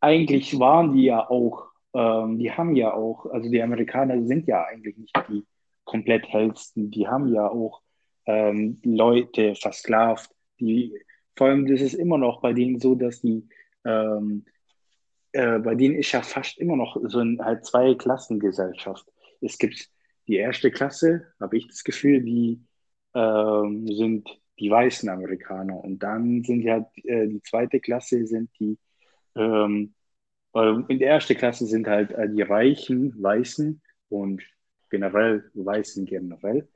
[0.00, 4.64] eigentlich waren die ja auch, ähm, die haben ja auch, also die Amerikaner sind ja
[4.64, 5.44] eigentlich nicht die
[5.84, 7.80] komplett hellsten, die haben ja auch
[8.26, 10.94] ähm, Leute versklavt, die,
[11.34, 13.48] vor allem das ist immer noch bei denen so, dass die,
[13.84, 14.44] ähm,
[15.32, 19.06] äh, bei denen ist ja fast immer noch so ein halt zwei Klassengesellschaft.
[19.40, 19.88] Es gibt
[20.26, 22.60] die erste Klasse, habe ich das Gefühl, die
[23.14, 28.78] ähm, sind die weißen Amerikaner und dann sind ja äh, die zweite Klasse sind die
[29.36, 29.94] ähm,
[30.88, 34.42] in der ersten Klasse sind halt äh, die reichen Weißen und
[34.90, 36.68] generell Weißen generell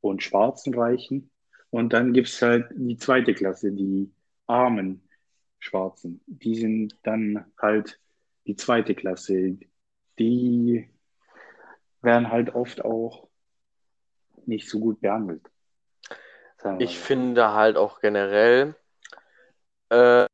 [0.00, 1.30] und schwarzen Reichen.
[1.70, 4.12] Und dann gibt es halt die zweite Klasse, die
[4.46, 5.08] armen
[5.60, 6.20] Schwarzen.
[6.26, 8.00] Die sind dann halt
[8.46, 9.58] die zweite Klasse.
[10.18, 10.90] Die
[12.02, 13.28] werden halt oft auch
[14.46, 15.42] nicht so gut behandelt.
[16.78, 18.74] Ich finde halt auch generell
[19.90, 20.26] äh,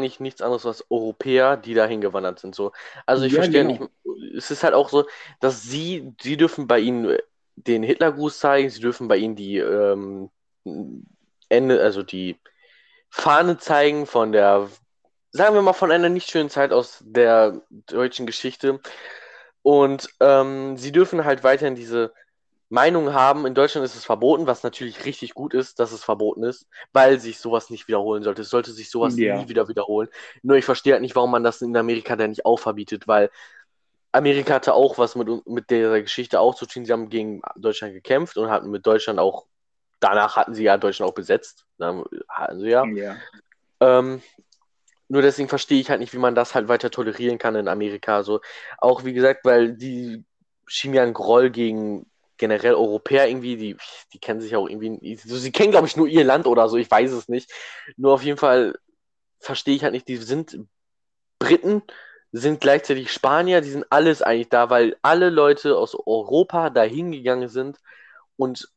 [0.00, 2.54] nicht nichts anderes als Europäer, die dahin gewandert sind.
[2.54, 2.72] So.
[3.06, 3.88] Also ich ja, verstehe genau.
[4.04, 5.06] nicht, es ist halt auch so,
[5.40, 7.16] dass sie, sie dürfen bei ihnen
[7.56, 10.30] den Hitlergruß zeigen, sie dürfen bei ihnen die ähm,
[11.48, 12.36] Ende, also die
[13.16, 14.68] Fahne zeigen von der,
[15.30, 18.80] sagen wir mal, von einer nicht schönen Zeit aus der deutschen Geschichte.
[19.62, 22.12] Und ähm, sie dürfen halt weiterhin diese
[22.70, 23.46] Meinung haben.
[23.46, 27.20] In Deutschland ist es verboten, was natürlich richtig gut ist, dass es verboten ist, weil
[27.20, 28.42] sich sowas nicht wiederholen sollte.
[28.42, 29.38] Es sollte sich sowas ja.
[29.38, 30.08] nie wieder wiederholen.
[30.42, 33.30] Nur ich verstehe halt nicht, warum man das in Amerika dann nicht auch verbietet, weil
[34.10, 36.84] Amerika hatte auch was mit, mit der Geschichte auch zu tun.
[36.84, 39.46] Sie haben gegen Deutschland gekämpft und hatten mit Deutschland auch,
[40.04, 41.64] danach hatten sie ja Deutschland auch besetzt.
[41.78, 42.84] Dann hatten sie ja.
[42.84, 43.16] ja.
[43.80, 44.22] Ähm,
[45.08, 48.22] nur deswegen verstehe ich halt nicht, wie man das halt weiter tolerieren kann in Amerika.
[48.22, 48.40] So,
[48.78, 50.24] auch wie gesagt, weil die
[50.66, 53.76] schieben ja einen Groll gegen generell Europäer irgendwie, die,
[54.12, 56.76] die kennen sich auch irgendwie, so, sie kennen glaube ich nur ihr Land oder so,
[56.76, 57.50] ich weiß es nicht.
[57.96, 58.76] Nur auf jeden Fall
[59.38, 60.58] verstehe ich halt nicht, die sind
[61.38, 61.82] Briten
[62.32, 67.48] sind gleichzeitig Spanier, die sind alles eigentlich da, weil alle Leute aus Europa dahin gegangen
[67.48, 67.78] sind
[68.36, 68.68] und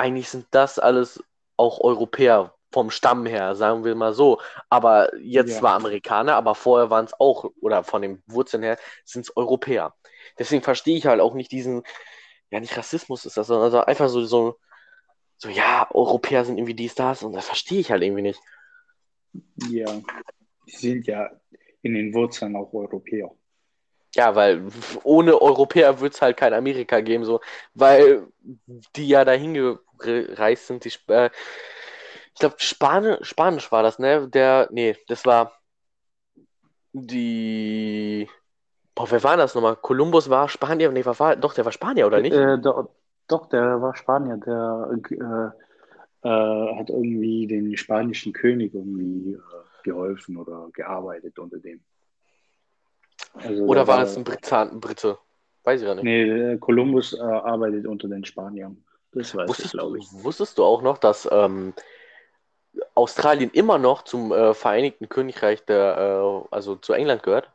[0.00, 1.22] eigentlich sind das alles
[1.56, 4.40] auch Europäer vom Stamm her, sagen wir mal so.
[4.68, 5.58] Aber jetzt ja.
[5.58, 9.94] zwar Amerikaner, aber vorher waren es auch, oder von den Wurzeln her, sind es Europäer.
[10.38, 11.82] Deswegen verstehe ich halt auch nicht diesen,
[12.50, 14.56] ja, nicht Rassismus ist das, sondern also einfach so, so,
[15.36, 18.40] so, ja, Europäer sind irgendwie dies, das, und das verstehe ich halt irgendwie nicht.
[19.68, 19.86] Ja,
[20.66, 21.30] die sind ja
[21.82, 23.30] in den Wurzeln auch Europäer.
[24.14, 24.66] Ja, weil
[25.04, 27.40] ohne Europäer wird es halt kein Amerika geben, so,
[27.74, 28.26] weil
[28.96, 30.84] die ja dahin gereist sind.
[30.84, 31.30] Die, äh,
[32.34, 34.28] ich glaube, Spanisch, Spanisch war das, ne?
[34.28, 35.52] Der, nee, das war
[36.92, 38.28] die.
[38.94, 39.76] Boah, wer war das nochmal?
[39.76, 40.90] Kolumbus war Spanier?
[40.90, 42.34] Nee, war, doch, der war Spanier, oder nicht?
[42.34, 42.90] Äh, doch,
[43.28, 44.36] doch, der war Spanier.
[44.38, 44.90] Der
[46.22, 49.38] äh, äh, hat irgendwie den spanischen König irgendwie äh,
[49.82, 51.80] geholfen oder gearbeitet unter dem.
[53.34, 55.18] Also oder war das ein Brit Brite?
[55.62, 56.04] Weiß ich gar nicht.
[56.04, 58.82] Nee, Kolumbus äh, arbeitet unter den Spaniern.
[59.12, 60.06] Das weiß wusstest, ich, glaube ich.
[60.12, 61.74] Wusstest du auch noch, dass ähm,
[62.94, 67.50] Australien immer noch zum äh, Vereinigten Königreich der, äh, also zu England gehört?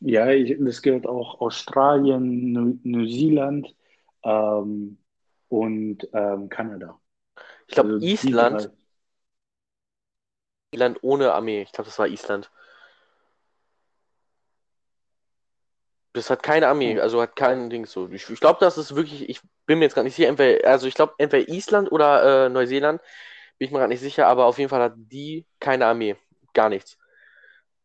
[0.00, 3.74] Ja, ich, das gehört auch Australien, New, New Zealand
[4.24, 4.98] ähm,
[5.48, 6.98] und ähm, Kanada.
[7.68, 8.70] Ich glaube, Also Island.
[10.72, 11.62] Island ohne Armee.
[11.62, 12.50] Ich glaube, das war Island.
[16.12, 17.02] Das hat keine Armee, Oh.
[17.02, 18.08] also hat kein Ding so.
[18.08, 20.86] Ich, ich glaube, das ist wirklich, ich bin mir jetzt gerade nicht sicher, entweder, also
[20.88, 23.00] ich glaube, entweder Island oder äh, Neuseeland,
[23.58, 26.16] bin ich mir gerade nicht sicher, aber auf jeden Fall hat die keine Armee.
[26.54, 26.98] Gar nichts.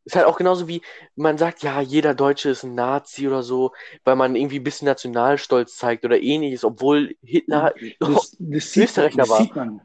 [0.05, 0.81] Ist halt auch genauso wie
[1.15, 4.87] man sagt, ja, jeder Deutsche ist ein Nazi oder so, weil man irgendwie ein bisschen
[4.87, 9.41] Nationalstolz zeigt oder ähnliches, obwohl Hitler Das, das, sieht, Österreicher das war.
[9.41, 9.81] sieht man.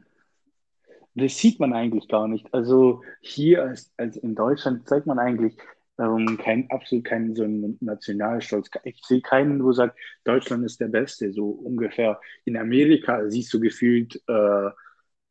[1.15, 2.53] Das sieht man eigentlich gar nicht.
[2.53, 5.57] Also hier als, als in Deutschland zeigt man eigentlich
[5.99, 8.69] ähm, kein, absolut keinen so einen Nationalstolz.
[8.83, 12.19] Ich sehe keinen, wo sagt, Deutschland ist der Beste, so ungefähr.
[12.45, 14.69] In Amerika siehst du gefühlt, äh,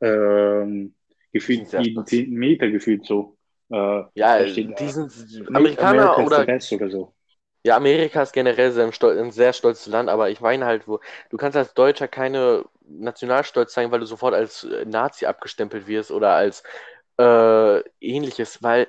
[0.01, 0.95] ähm,
[1.33, 3.37] gefühlt jeden zehnten Meter gefühlt so.
[3.71, 5.13] Äh, Ja, steht, die äh, sind
[5.49, 7.15] Amerika Amerikaner ist der oder oder so.
[7.65, 11.37] ja, Amerika ist generell sehr ein sehr stolzes Land, aber ich meine halt, wo du
[11.37, 16.33] kannst als Deutscher keine Nationalstolz zeigen, weil du sofort als äh, Nazi abgestempelt wirst oder
[16.35, 16.63] als
[17.19, 18.89] äh, ähnliches, weil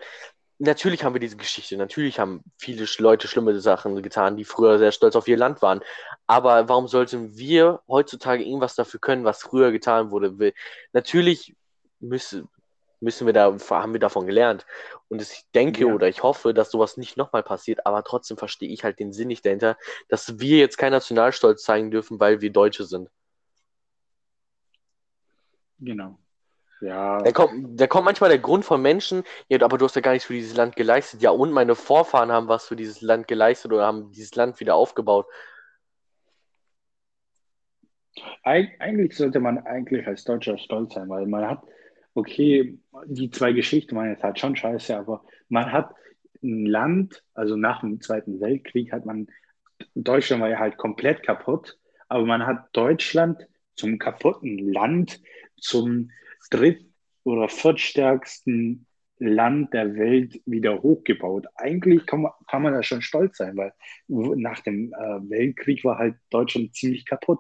[0.62, 4.91] natürlich haben wir diese Geschichte, natürlich haben viele Leute schlimme Sachen getan, die früher sehr
[4.91, 5.82] stolz auf ihr Land waren.
[6.28, 10.54] Aber warum sollten wir heutzutage irgendwas dafür können, was früher getan wurde?
[10.93, 11.56] Natürlich
[12.00, 12.47] müssen,
[13.00, 14.65] müssen wir da, haben wir davon gelernt.
[15.10, 15.93] Und ich denke Ja.
[15.93, 19.30] oder ich hoffe, dass sowas nicht nochmal passiert, aber trotzdem verstehe ich halt den Sinn
[19.30, 19.78] nicht dahinter,
[20.10, 23.10] dass wir jetzt keinen Nationalstolz zeigen dürfen, weil wir Deutsche sind.
[25.80, 26.21] Genau.
[26.82, 30.02] Ja, Da kommt, da kommt manchmal der Grund von Menschen, ja, aber du hast ja
[30.02, 31.22] gar nichts für dieses Land geleistet.
[31.22, 34.76] Ja, und meine Vorfahren haben was für dieses Land geleistet oder haben dieses Land wieder
[34.76, 35.28] aufgebaut.
[38.44, 41.62] Eig eigentlich sollte man eigentlich als Deutscher stolz sein, weil man hat,
[42.15, 45.94] okay, die zwei Geschichten waren jetzt halt schon scheiße, aber man hat
[46.44, 49.28] ein Land, also nach dem Zweiten Weltkrieg hat man,
[49.94, 55.22] Deutschland war ja halt komplett kaputt, aber man hat Deutschland zum kaputten Land,
[55.58, 56.10] zum
[56.49, 56.86] dritt-
[57.23, 58.88] oder viertstärksten
[59.19, 61.45] Land der Welt wieder hochgebaut.
[61.56, 63.73] Eigentlich kann man, kann man da schon stolz sein, weil
[64.08, 67.39] nach dem äh, Weltkrieg war halt Deutschland ziemlich kaputt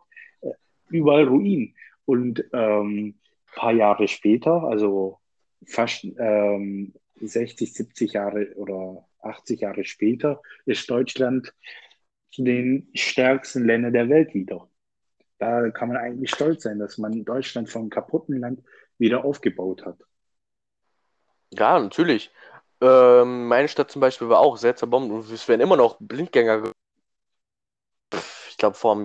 [0.91, 1.75] überall Ruinen.
[2.05, 3.15] Und ähm,
[3.55, 5.19] paar Jahre später, also
[5.65, 11.53] fast ähm, 60, 70 Jahre oder 80 Jahre später, ist Deutschland
[12.31, 14.69] zu den stärksten Ländern der Welt wieder.
[15.37, 18.61] Da kann man eigentlich stolz sein, dass man Deutschland vom kaputten Land
[19.01, 19.97] wieder aufgebaut hat.
[21.53, 22.31] Ja, natürlich.
[22.81, 26.61] Ähm, meine Stadt zum Beispiel war auch sehr zerbombt und es werden immer noch Blindgänger.
[26.61, 26.71] ge-
[28.13, 28.95] Pff, Ich glaube, vor,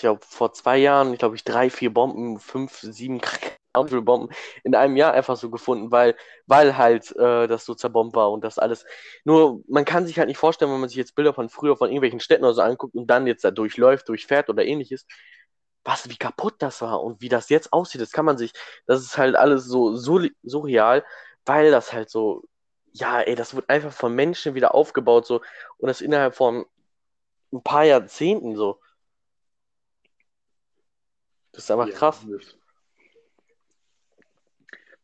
[0.00, 3.20] glaub, vor zwei Jahren, ich glaube, ich drei, vier Bomben, fünf, sieben
[4.04, 4.30] Bomben
[4.64, 8.42] in einem Jahr einfach so gefunden, weil, weil halt äh, das so zerbombt war und
[8.44, 8.84] das alles.
[9.24, 11.88] Nur, man kann sich halt nicht vorstellen, wenn man sich jetzt Bilder von früher von
[11.90, 15.06] irgendwelchen Städten oder so anguckt und dann jetzt da durchläuft, durchfährt oder ähnliches,
[15.88, 18.52] was, wie kaputt das war und wie das jetzt aussieht, das kann man sich,
[18.86, 21.02] das ist halt alles so, surreal,
[21.46, 22.44] weil das halt so,
[22.92, 25.40] ja, ey, das wird einfach von Menschen wieder aufgebaut, so,
[25.78, 26.66] und das innerhalb von
[27.52, 28.78] ein paar Jahrzehnten so.
[31.52, 32.26] Das ist einfach krass.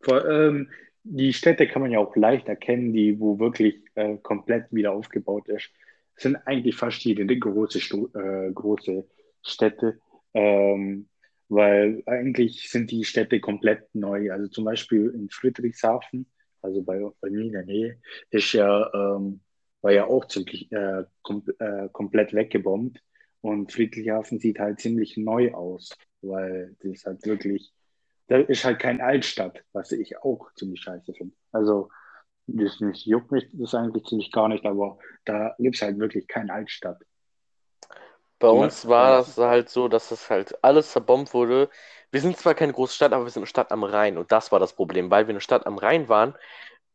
[0.00, 0.70] Vor, ähm,
[1.02, 5.48] die Städte kann man ja auch leicht erkennen, die wo wirklich äh, komplett wieder aufgebaut
[5.48, 5.70] ist.
[6.14, 9.08] Es sind eigentlich fast jede große, äh, große
[9.42, 9.98] Städte,
[10.34, 11.08] ähm,
[11.48, 14.32] weil eigentlich sind die Städte komplett neu.
[14.32, 16.26] Also zum Beispiel in Friedrichshafen,
[16.62, 19.40] also bei, bei mir in der Nähe, ist ja, ähm,
[19.82, 23.00] war ja auch ziemlich äh, kom äh, komplett weggebombt.
[23.40, 27.72] Und Friedrichshafen sieht halt ziemlich neu aus, weil das halt wirklich
[28.26, 31.34] da ist halt kein Altstadt, was ich auch ziemlich scheiße finde.
[31.52, 31.90] Also,
[32.46, 36.26] das nicht, juckt mich das eigentlich ziemlich gar nicht, aber da gibt es halt wirklich
[36.28, 37.02] kein Altstadt.
[38.44, 41.70] Bei uns war das halt so, dass das halt alles zerbombt wurde.
[42.10, 44.52] Wir sind zwar keine große Stadt, aber wir sind eine Stadt am Rhein und das
[44.52, 45.10] war das Problem.
[45.10, 46.34] Weil wir eine Stadt am Rhein waren,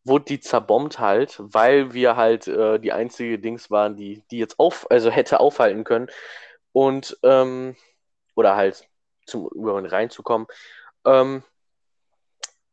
[0.03, 4.59] wurde die zerbombt halt, weil wir halt äh, die einzige Dings waren, die, die jetzt
[4.59, 6.09] auf, also hätte aufhalten können
[6.71, 7.75] und ähm,
[8.35, 8.87] oder halt
[9.25, 10.45] zum über den Rhein zu kommen.
[11.03, 11.41] Ähm,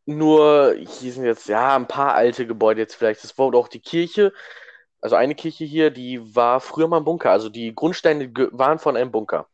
[0.04, 3.24] nur hier sind jetzt ja ein paar alte Gebäude jetzt vielleicht.
[3.24, 4.34] Das wurde auch die Kirche,
[5.00, 7.30] also eine Kirche hier, die war früher mal ein Bunker.
[7.30, 9.48] Also die Grundsteine waren von einem Bunker.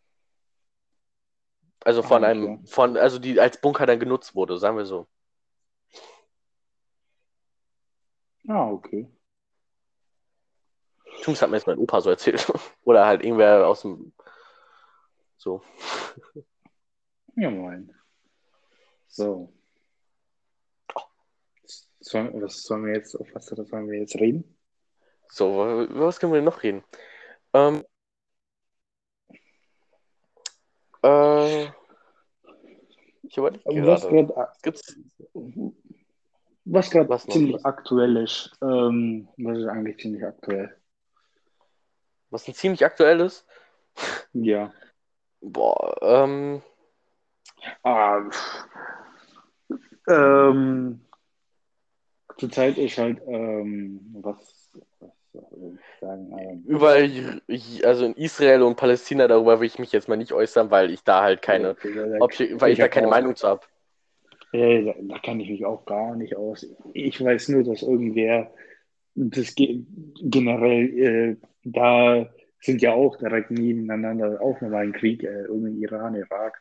[1.85, 2.67] Also von Ah, einem, okay.
[2.67, 5.09] von, also die als Bunker dann genutzt wurde, sagen wir so.
[8.49, 9.09] Ah, okay.
[11.23, 12.47] Zumindest hat mir jetzt mein Opa so erzählt.
[12.85, 14.13] Oder halt irgendwer aus dem
[15.37, 15.61] So.
[17.35, 17.93] Ja, moin.
[19.09, 19.53] So.
[22.01, 24.57] Sollen, was sollen wir jetzt, auf was sollen wir jetzt reden?
[25.33, 26.85] So, über was können wir denn noch reden?
[27.55, 27.85] Ähm,
[31.03, 31.65] äh,
[33.23, 34.25] ich überlege Was gerade.
[34.27, 34.95] gerade Gibt's
[36.67, 37.33] was grad Was noch?
[37.33, 38.53] ziemlich aktuell ist.
[38.61, 40.77] Ähm, was ist eigentlich ziemlich aktuell?
[42.29, 43.47] was ein ziemlich aktuelles?
[44.35, 44.71] Ja.
[45.41, 46.63] Boah, ähm,
[47.85, 48.29] Ah,
[50.09, 51.01] ähm,
[52.37, 54.62] zurzeit ist halt, ähm, was, was
[56.01, 56.65] sagen?
[56.67, 57.41] Überall,
[57.85, 61.03] also in Israel und Palästina, darüber will ich mich jetzt mal nicht äußern, weil ich
[61.05, 61.77] da halt keine,
[62.21, 63.63] ob ich, weil ich da keine Meinung zu habe.
[64.53, 66.67] Ja, da, kann ich mich auch gar nicht aus.
[66.93, 68.53] Ich weiß nur, dass irgendwer
[69.15, 69.83] das ge
[70.21, 72.29] generell, äh, da
[72.61, 76.61] sind ja auch direkt nebeneinander auch nochmal ein Krieg, äh, irgendwie Iran, Irak.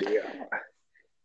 [0.00, 0.22] Der,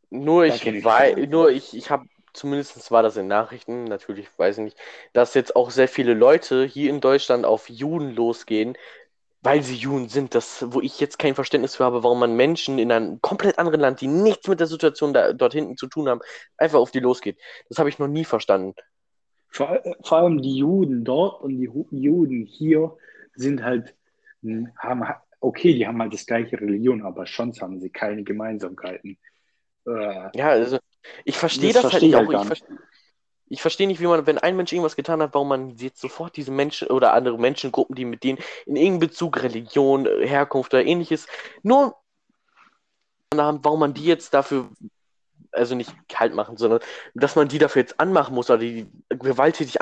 [0.09, 0.83] Nur ich ich
[1.29, 4.77] nur ich, ich habe, zumindest war das in Nachrichten, natürlich weiß ich nicht,
[5.13, 8.77] dass jetzt auch sehr viele Leute hier in Deutschland auf Juden losgehen,
[9.41, 10.35] weil sie Juden sind.
[10.35, 13.81] Das, wo ich jetzt kein Verständnis für habe, warum man Menschen in einem komplett anderen
[13.81, 16.21] Land, die nichts mit der Situation da, dort hinten zu tun haben,
[16.57, 17.39] einfach auf die losgeht.
[17.69, 18.75] Das habe ich noch nie verstanden.
[19.49, 22.95] vor, vor allem die Juden dort und die Juden hier
[23.35, 23.95] sind halt,
[24.43, 25.03] hm, haben,
[25.39, 29.17] okay, die haben halt das gleiche Religion, aber sonst haben sie keine Gemeinsamkeiten.
[29.87, 30.77] Äh, Ja, also
[31.25, 32.49] ich verstehe Das das, verstehe halt ich nicht halt auch.
[32.49, 32.77] gar Ich, ver
[33.53, 36.37] ich verstehe nicht, wie man, wenn ein Mensch irgendwas getan hat, warum man jetzt sofort
[36.37, 40.85] diese Menschen oder andere Menschengruppen, die mit denen in irgendeinem Bezug Religion, äh, Herkunft oder
[40.85, 41.27] ähnliches,
[41.63, 41.95] nur
[43.35, 44.69] haben, warum man die jetzt dafür,
[45.51, 46.79] also nicht kalt machen, sondern
[47.13, 49.81] dass man die dafür jetzt anmachen muss oder die gewalttätig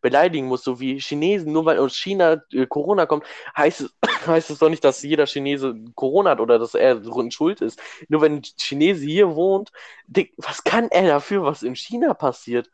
[0.00, 3.24] beleidigen muss, so wie Chinesen, nur weil aus China äh, Corona kommt,
[3.56, 3.94] heißt es,
[4.26, 7.80] heißt es doch nicht, dass jeder Chinese Corona hat oder dass er schuld ist.
[8.08, 9.72] Nur wenn ein Chinese hier wohnt,
[10.06, 12.70] Dick, was kann er dafür, was in China passiert?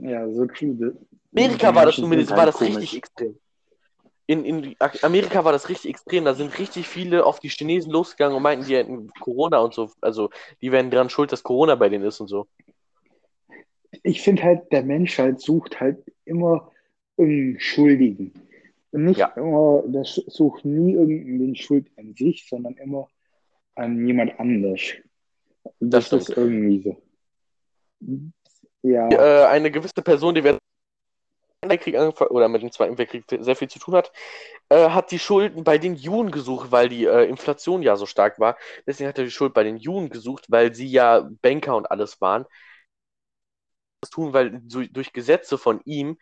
[0.00, 0.96] ja, so true.
[1.34, 2.76] Amerika war das zumindest, war halt das komisch.
[2.76, 3.38] richtig extrem.
[4.28, 6.24] In, in Amerika war das richtig extrem.
[6.24, 9.90] Da sind richtig viele auf die Chinesen losgegangen und meinten, die hätten Corona und so.
[10.00, 10.30] Also,
[10.60, 12.46] die wären dran schuld, dass Corona bei denen ist und so.
[14.06, 16.70] Ich finde halt, der Mensch halt sucht halt immer
[17.16, 18.32] irgendeinen Schuldigen.
[18.92, 19.28] Und nicht Ja.
[19.36, 23.08] immer, der sch- sucht nie irgendeinen Schuld an sich, sondern immer
[23.74, 24.80] an jemand anders.
[25.80, 27.02] Das Das, ist irgendwie so.
[28.82, 30.60] Ja, Äh, eine gewisse Person, die während
[31.64, 34.12] dem Weltkrieg angefangen oder mit dem Zweiten Weltkrieg sehr viel zu tun hat,
[34.68, 38.38] äh, hat die Schulden bei den Juden gesucht, weil die äh, Inflation ja so stark
[38.38, 38.56] war.
[38.86, 42.20] Deswegen hat er die Schuld bei den Juden gesucht, weil sie ja Banker und alles
[42.20, 42.46] waren.
[44.00, 46.18] Das tun, weil durch Gesetze von ihm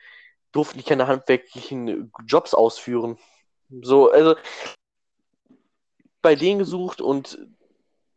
[0.52, 3.18] durften die keine handwerklichen Jobs ausführen.
[3.82, 4.36] So, also
[6.22, 7.38] bei denen gesucht und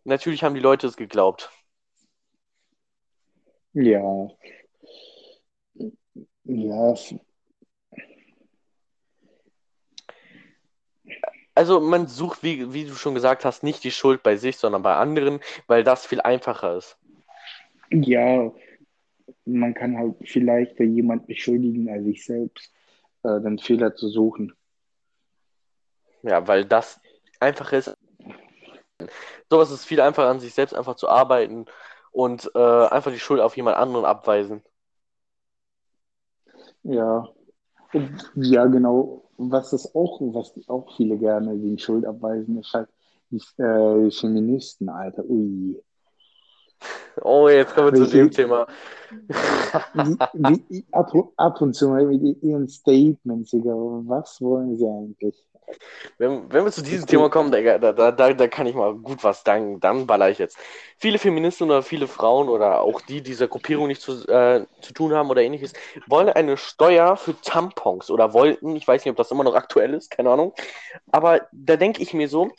[0.03, 1.51] natürlich haben die Leute es geglaubt.
[3.73, 4.27] ja.
[6.45, 6.95] Ja,
[11.55, 14.83] Also man sucht, wie, wie du schon gesagt hast, nicht die Schuld bei sich, sondern
[14.83, 16.97] bei anderen, weil das viel einfacher ist.
[17.91, 18.51] ja,
[19.47, 22.71] man kann halt vielleicht jemand beschuldigen als sich selbst,
[23.23, 24.53] äh, den Fehler zu suchen.
[26.23, 26.99] Ja, weil das
[27.39, 27.95] einfach ist.
[29.49, 31.65] Sowas ist viel einfacher an sich selbst einfach zu arbeiten
[32.11, 34.63] und äh, einfach die Schuld auf jemand anderen abweisen.
[36.83, 37.29] Ja.
[37.93, 39.23] Und ja, genau.
[39.37, 42.89] Was das auch, was auch viele gerne die Schuld abweisen, ist halt
[43.29, 45.23] die äh, Feministen, Alter.
[45.25, 45.79] Ui.
[47.21, 48.67] Oh, jetzt kommen wir zu dem Thema.
[50.33, 53.73] Die, die, ab, ab und zu mal mit ihren Statements, Digga.
[53.73, 55.47] Was wollen sie eigentlich?
[56.17, 59.23] Wenn, wenn wir zu diesem Thema kommen, da, da, da, da kann ich mal gut
[59.23, 59.79] was sagen.
[59.79, 60.57] Dann baller ich jetzt.
[60.97, 65.13] Viele Feministen oder viele Frauen oder auch die dieser Gruppierung nicht zu, äh, zu tun
[65.13, 65.73] haben oder ähnliches,
[66.07, 69.93] wollen eine Steuer für Tampons oder wollten, ich weiß nicht, ob das immer noch aktuell
[69.93, 70.53] ist, keine Ahnung.
[71.11, 72.49] Aber da denke ich mir so,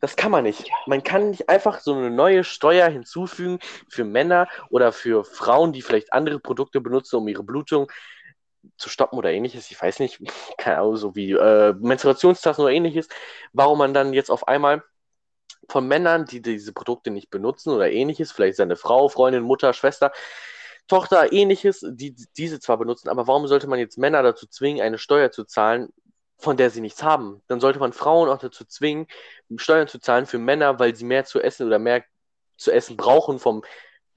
[0.00, 0.70] das kann man nicht.
[0.86, 5.82] Man kann nicht einfach so eine neue Steuer hinzufügen für Männer oder für Frauen, die
[5.82, 7.90] vielleicht andere Produkte benutzen, um ihre Blutung
[8.76, 9.70] zu stoppen oder ähnliches.
[9.70, 10.20] Ich weiß nicht,
[10.58, 13.08] keine Ahnung, so wie äh, Menstruationstassen oder ähnliches.
[13.52, 14.82] Warum man dann jetzt auf einmal
[15.68, 20.12] von Männern, die diese Produkte nicht benutzen oder ähnliches, vielleicht seine Frau, Freundin, Mutter, Schwester,
[20.88, 24.98] Tochter, ähnliches, die diese zwar benutzen, aber warum sollte man jetzt Männer dazu zwingen, eine
[24.98, 25.88] Steuer zu zahlen,
[26.38, 27.42] von der sie nichts haben?
[27.48, 29.06] Dann sollte man Frauen auch dazu zwingen,
[29.56, 32.04] Steuern zu zahlen für Männer, weil sie mehr zu essen oder mehr
[32.56, 33.62] zu essen brauchen vom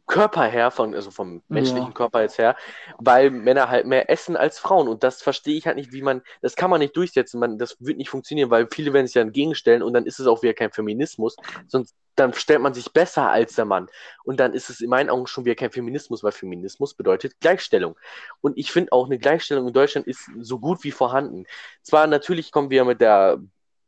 [0.09, 1.93] Körper her, von, also vom menschlichen Ja.
[1.93, 2.55] Körper jetzt her,
[2.97, 4.87] weil Männer halt mehr essen als Frauen.
[4.87, 7.77] Und das verstehe ich halt nicht, wie man, das kann man nicht durchsetzen, man, das
[7.79, 10.55] wird nicht funktionieren, weil viele werden sich dann entgegenstellen und dann ist es auch wieder
[10.55, 11.37] kein Feminismus,
[11.67, 13.87] sonst dann stellt man sich besser als der Mann.
[14.23, 17.95] Und dann ist es in meinen Augen schon wieder kein Feminismus, weil Feminismus bedeutet Gleichstellung.
[18.41, 21.45] Und ich finde auch, eine Gleichstellung in Deutschland ist so gut wie vorhanden.
[21.81, 23.39] Zwar natürlich kommen wir mit der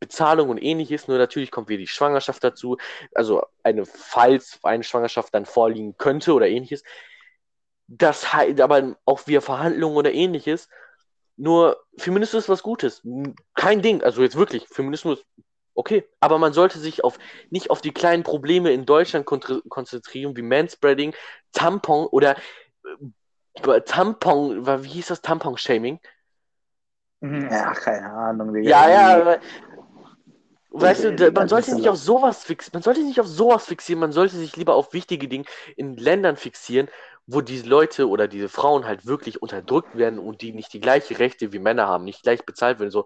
[0.02, 2.78] Bezahlung und ähnliches, nur natürlich kommt wieder die Schwangerschaft dazu,
[3.14, 6.84] also eine, falls eine Schwangerschaft dann vorliegen könnte oder ähnliches.
[7.88, 10.70] Das heißt aber auch wieder Verhandlungen oder ähnliches.
[11.38, 13.02] Nur Feminismus ist was Gutes.
[13.54, 14.04] Kein Ding.
[14.04, 15.24] Also jetzt wirklich, Feminismus,
[15.76, 16.08] okay.
[16.20, 20.42] Aber man sollte sich auf, nicht auf die kleinen Probleme in Deutschland kon- konzentrieren, wie
[20.42, 21.14] Manspreading,
[21.52, 22.38] Tampon oder
[23.68, 26.00] äh, Tampon, wie hieß das Tampon-Shaming?
[27.22, 28.70] Ja, keine Ahnung, Digga.
[28.70, 29.40] Ja, ja,
[30.74, 34.00] Weißt du, da- man sollte sich auf sowas fixieren, man sollte sich auf sowas fixieren,
[34.00, 35.46] man sollte sich lieber auf wichtige Dinge
[35.76, 36.88] in Ländern fixieren,
[37.28, 41.18] wo diese Leute oder diese Frauen halt wirklich unterdrückt werden und die nicht die gleichen
[41.18, 43.06] Rechte wie Männer haben, nicht gleich bezahlt werden, so.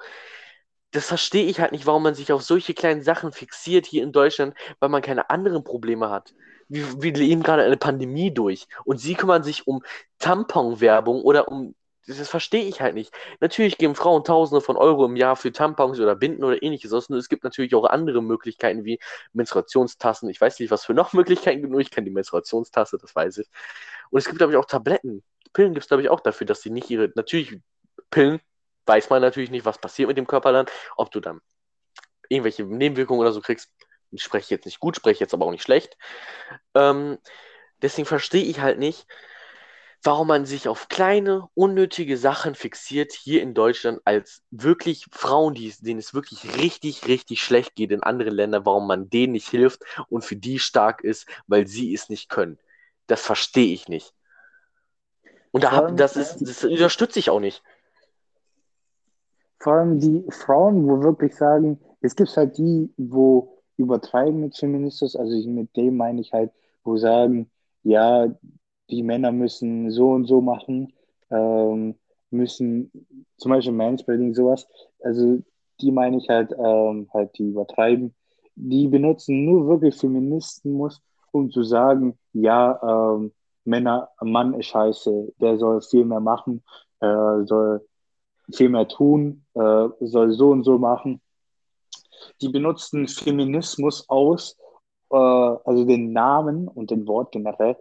[0.91, 4.11] Das verstehe ich halt nicht, warum man sich auf solche kleinen Sachen fixiert hier in
[4.13, 6.34] Deutschland, weil man keine anderen Probleme hat.
[6.70, 9.84] Wir, wir leben gerade eine Pandemie durch und sie kümmern sich um
[10.20, 11.76] Tampon-Werbung oder um.
[12.08, 13.12] Das verstehe ich halt nicht.
[13.39, 17.10] Natürlich geben Frauen Tausende von Euro im Jahr für Tampons oder Binden oder ähnliches aus.
[17.10, 18.99] Und es gibt natürlich auch andere Möglichkeiten wie
[19.34, 20.30] Menstruationstassen.
[20.30, 23.39] Ich weiß nicht, was für noch Möglichkeiten gibt, nur ich kenne die Menstruationstasse, das weiß
[23.39, 23.49] ich.
[24.12, 25.24] Und es gibt, glaube ich, auch Tabletten.
[25.53, 27.12] Pillen gibt es, glaube ich, auch dafür, dass sie nicht ihre.
[27.16, 27.60] Natürlich,
[28.12, 28.39] Pillen
[28.86, 31.41] weiß man natürlich nicht, was passiert mit dem Körper dann, ob du dann
[32.30, 33.72] irgendwelche Nebenwirkungen oder so kriegst.
[34.12, 35.97] Ich spreche jetzt nicht gut, spreche jetzt aber auch nicht schlecht.
[36.76, 37.18] Ähm,
[37.82, 39.08] deswegen verstehe ich halt nicht,
[40.06, 45.74] warum man sich auf kleine, unnötige Sachen fixiert hier in Deutschland als wirklich Frauen, die,
[45.80, 49.84] denen es wirklich richtig, richtig schlecht geht in anderen Ländern, warum man denen nicht hilft
[50.08, 52.60] und für die stark ist, weil sie es nicht können.
[53.08, 54.14] Das verstehe ich nicht.
[55.51, 57.64] Und da hab, das ist, das unterstütze ich auch nicht.
[59.60, 65.16] Vor allem die Frauen, wo wirklich sagen, es gibt halt die, wo übertreiben mit Feminismus,
[65.16, 66.51] also mit dem meine ich halt,
[66.84, 67.49] wo sagen,
[67.84, 68.28] ja,
[68.89, 70.93] die Männer müssen so und so machen,
[71.31, 71.95] ähm,
[72.29, 72.91] müssen
[73.38, 74.67] zum Beispiel Manspreading, sowas,
[75.01, 75.39] also
[75.81, 78.13] die meine ich halt, ähm, halt die übertreiben,
[78.55, 83.31] die benutzen nur wirklich Feminismus, um zu sagen, ja, ähm,
[83.65, 86.63] Männer, Mann ist scheiße, der soll viel mehr machen,
[86.99, 87.86] äh, soll
[88.53, 91.19] viel mehr tun, äh, soll so und so machen.
[92.41, 94.57] Die benutzen Feminismus aus,
[95.09, 97.75] äh, also den Namen und den Wort generell,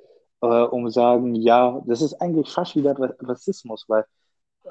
[0.45, 4.05] äh, um sagen, ja, das ist eigentlich fast wieder Ra- Rassismus, weil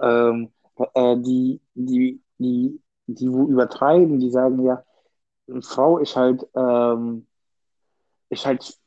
[0.02, 0.52] ähm,
[0.94, 4.84] äh, die, die, die, die wo übertreiben, die sagen, ja,
[5.50, 7.28] eine Frau ist halt, ähm,
[8.30, 8.78] ist halt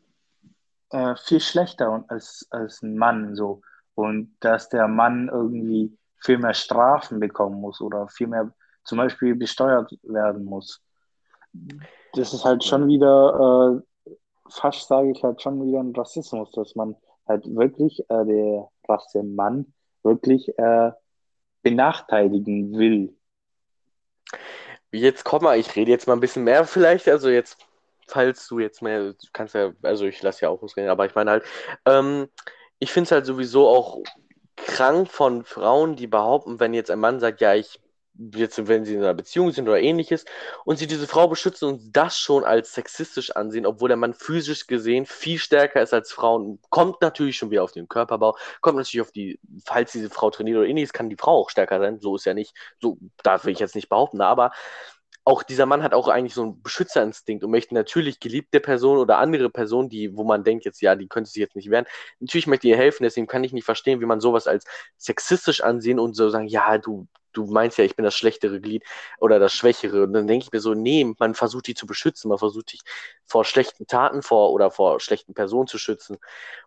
[0.91, 3.61] äh, viel schlechter als, als ein Mann so.
[3.95, 8.53] Und dass der Mann irgendwie viel mehr Strafen bekommen muss oder viel mehr
[8.85, 10.81] zum Beispiel besteuert werden muss.
[12.13, 13.83] Das ist halt schon wieder, äh,
[14.51, 19.23] fast sage ich halt schon wieder ein Rassismus, dass man halt wirklich äh, der Rasse
[19.23, 19.73] Mann
[20.03, 20.93] wirklich äh,
[21.63, 23.17] benachteiligen will.
[24.93, 27.59] Jetzt komm mal, ich rede jetzt mal ein bisschen mehr vielleicht, also jetzt,
[28.07, 31.15] falls du jetzt mehr, du kannst ja, also ich lasse ja auch ausreden, aber ich
[31.15, 31.45] meine halt,
[31.85, 32.29] ähm,
[32.79, 34.03] ich finde es halt sowieso auch
[34.57, 37.81] krank von Frauen, die behaupten, wenn jetzt ein Mann sagt, ja, ich,
[38.35, 40.25] jetzt, wenn sie in einer Beziehung sind oder ähnliches,
[40.65, 44.67] und sie diese Frau beschützen und das schon als sexistisch ansehen, obwohl der Mann physisch
[44.67, 49.03] gesehen viel stärker ist als Frauen, kommt natürlich schon wieder auf den Körperbau, kommt natürlich
[49.03, 52.17] auf die, falls diese Frau trainiert oder ähnliches, kann die Frau auch stärker sein, so
[52.17, 54.53] ist ja nicht, so, da will ich jetzt nicht behaupten, aber
[55.27, 59.19] auch dieser Mann hat auch eigentlich so einen Beschützerinstinkt und möchte natürlich geliebte Person oder
[59.19, 61.87] andere Person, die, wo man denkt jetzt, ja, die könnte sich jetzt nicht wehren,
[62.21, 64.65] natürlich möchte ihr helfen, deswegen kann ich nicht verstehen, wie man sowas als
[64.97, 68.85] sexistisch ansehen und so sagen, ja, du, du meinst ja, ich bin das schlechtere Glied
[69.19, 70.05] oder das Schwächere.
[70.05, 72.81] Und dann denke ich mir so, nee, man versucht die zu beschützen, man versucht dich
[73.27, 76.19] vor schlechten Taten vor oder vor schlechten Personen zu schützen.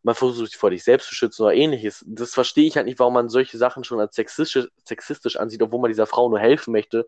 [0.04, 2.04] Man versucht dich vor dich selbst zu schützen oder ähnliches.
[2.08, 5.82] Das verstehe ich halt nicht, warum man solche Sachen schon als sexistisch, sexistisch ansieht, obwohl
[5.82, 7.06] man dieser Frau nur helfen möchte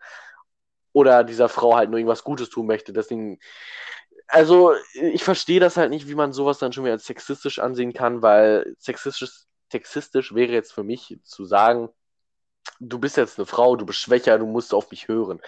[0.93, 2.93] oder dieser Frau halt nur irgendwas Gutes tun möchte.
[2.93, 3.39] Deswegen,
[4.27, 7.93] also ich verstehe das halt nicht, wie man sowas dann schon wieder als sexistisch ansehen
[7.93, 11.89] kann, weil sexistisch, sexistisch wäre jetzt für mich zu sagen,
[12.79, 15.41] du bist jetzt eine Frau, du bist schwächer, du musst auf mich hören.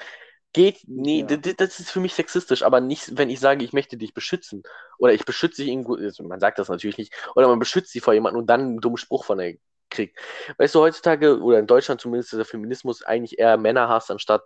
[0.53, 1.37] Geht, nee, Ja.
[1.37, 4.61] das ist für mich sexistisch, aber nicht, wenn ich sage, ich möchte dich beschützen.
[4.99, 7.99] Oder ich beschütze dich irgendwo, also man sagt das natürlich nicht, oder man beschützt sie
[7.99, 9.55] vor jemandem und dann einen dummen Spruch von der
[9.89, 10.19] kriegt.
[10.57, 14.43] Weißt du, heutzutage, oder in Deutschland zumindest, ist der Feminismus eigentlich eher Männerhass anstatt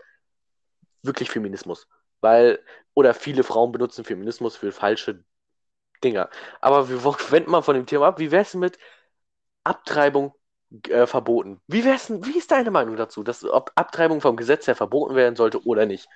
[1.02, 1.88] wirklich Feminismus.
[2.22, 2.64] Weil,
[2.94, 5.24] oder viele Frauen benutzen Feminismus für falsche
[6.04, 6.30] Dinger.
[6.62, 8.20] Aber wir wenden mal von dem Thema ab.
[8.20, 8.78] Wie wär's mit
[9.64, 10.34] Abtreibung
[10.90, 11.60] äh, verboten?
[11.68, 15.36] Wie wär's, wie ist deine Meinung dazu, dass ob Abtreibung vom Gesetz her verboten werden
[15.36, 16.10] sollte oder nicht?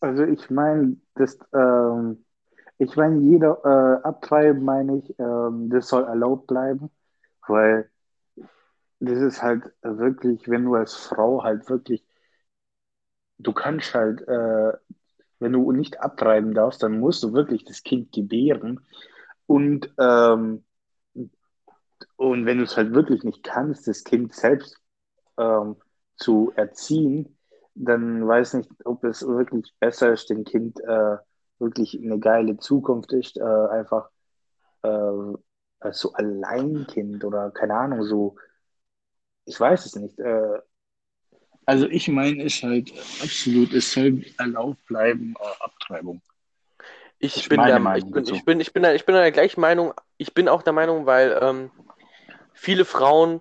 [0.00, 2.24] Also ich meine, das, ähm,
[2.78, 6.90] ich meine, jeder äh, Abtreiben, meine ich, ähm, das soll erlaubt bleiben,
[7.46, 7.90] weil
[9.00, 12.04] das ist halt wirklich, wenn du als Frau halt wirklich,
[13.38, 14.72] du kannst halt, äh,
[15.38, 18.80] wenn du nicht abtreiben darfst, dann musst du wirklich das Kind gebären
[19.46, 20.64] und ähm,
[22.20, 24.76] und wenn du es halt wirklich nicht kannst, das Kind selbst
[25.38, 25.76] ähm,
[26.16, 27.38] zu erziehen,
[27.74, 31.16] dann weiß nicht, ob es wirklich besser ist, dem Kind äh,
[31.58, 34.10] wirklich eine geile Zukunft ist, äh, einfach
[34.82, 35.38] äh,
[35.80, 38.36] als so Alleinkind oder keine Ahnung, so,
[39.46, 40.18] ich weiß es nicht.
[40.18, 40.58] Äh,
[41.64, 42.92] also ich meine, es halt
[43.22, 46.20] absolut, es soll erlaubt bleiben, äh, Abtreibung.
[47.18, 49.94] Ich bin, der, ich, bin, ich, bin, ich, bin, ich bin der gleichen Meinung.
[50.18, 51.70] Ich bin auch der Meinung, weil ähm,
[52.54, 53.40] viele Frauen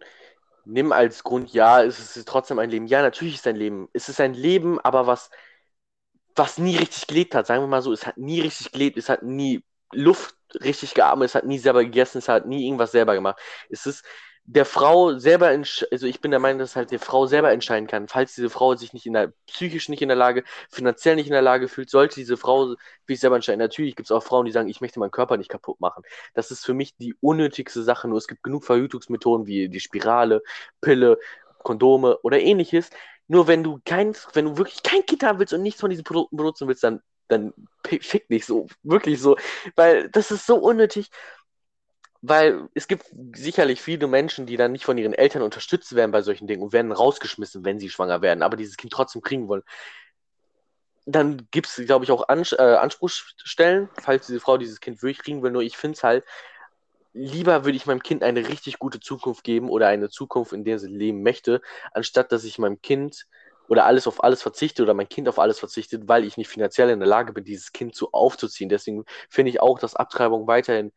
[0.66, 2.88] nehmen als Grund, ja, es ist trotzdem ein Leben.
[2.88, 3.90] Ja, natürlich ist es ein Leben.
[3.94, 5.30] Es ist ein Leben, aber was
[6.36, 9.10] was nie richtig gelebt hat, sagen wir mal so, es hat nie richtig gelebt, es
[9.10, 13.16] hat nie Luft richtig geatmet, es hat nie selber gegessen, es hat nie irgendwas selber
[13.16, 13.40] gemacht.
[13.70, 14.06] Es ist
[14.52, 18.08] der Frau selber, also ich bin der Meinung, dass halt die Frau selber entscheiden kann,
[18.08, 21.34] falls diese Frau sich nicht in der, psychisch nicht in der Lage, finanziell nicht in
[21.34, 22.76] der Lage fühlt, sollte diese Frau
[23.08, 23.60] sich selber entscheiden.
[23.60, 26.02] Natürlich gibt es auch Frauen, die sagen, ich möchte meinen Körper nicht kaputt machen.
[26.34, 30.42] Das ist für mich die unnötigste Sache, nur es gibt genug Verhütungsmethoden wie die Spirale,
[30.82, 31.20] Pille,
[31.60, 32.90] Kondome oder ähnliches,
[33.28, 36.06] nur wenn du kein, wenn du wirklich kein Kind haben willst und nichts von diesen
[36.06, 37.54] Produkten benutzen willst, dann, dann
[37.86, 38.68] fick nicht so.
[38.82, 39.38] Wirklich so.
[39.76, 41.12] Weil das ist so unnötig.
[42.22, 46.22] Weil es gibt sicherlich viele Menschen, die dann nicht von ihren Eltern unterstützt werden bei
[46.22, 49.64] solchen Dingen und werden rausgeschmissen, wenn sie schwanger werden, aber dieses Kind trotzdem kriegen wollen.
[51.06, 55.20] Dann gibt es, glaube ich, auch Ans äh, Anspruchsstellen, falls diese Frau dieses Kind wirklich
[55.20, 55.52] kriegen will.
[55.52, 56.24] Nur ich finde es halt,
[57.14, 60.80] lieber würde ich meinem Kind eine richtig gute Zukunft geben oder eine Zukunft, in der
[60.80, 61.62] sie leben möchte,
[61.94, 63.26] anstatt dass ich meinem Kind
[63.68, 66.90] oder alles auf alles verzichte oder mein Kind auf alles verzichtet, weil ich nicht finanziell
[66.90, 68.70] in der Lage bin, dieses Kind so aufzuziehen.
[68.70, 70.92] Deswegen finde ich auch, dass Abtreibung weiterhin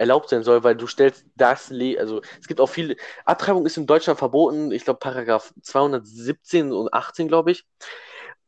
[0.00, 2.96] erlaubt sein soll, weil du stellst das, Le also es gibt auch viele,
[3.26, 7.66] Abtreibung ist in Deutschland verboten, ich glaube Paragraph 217 und 18, glaube ich,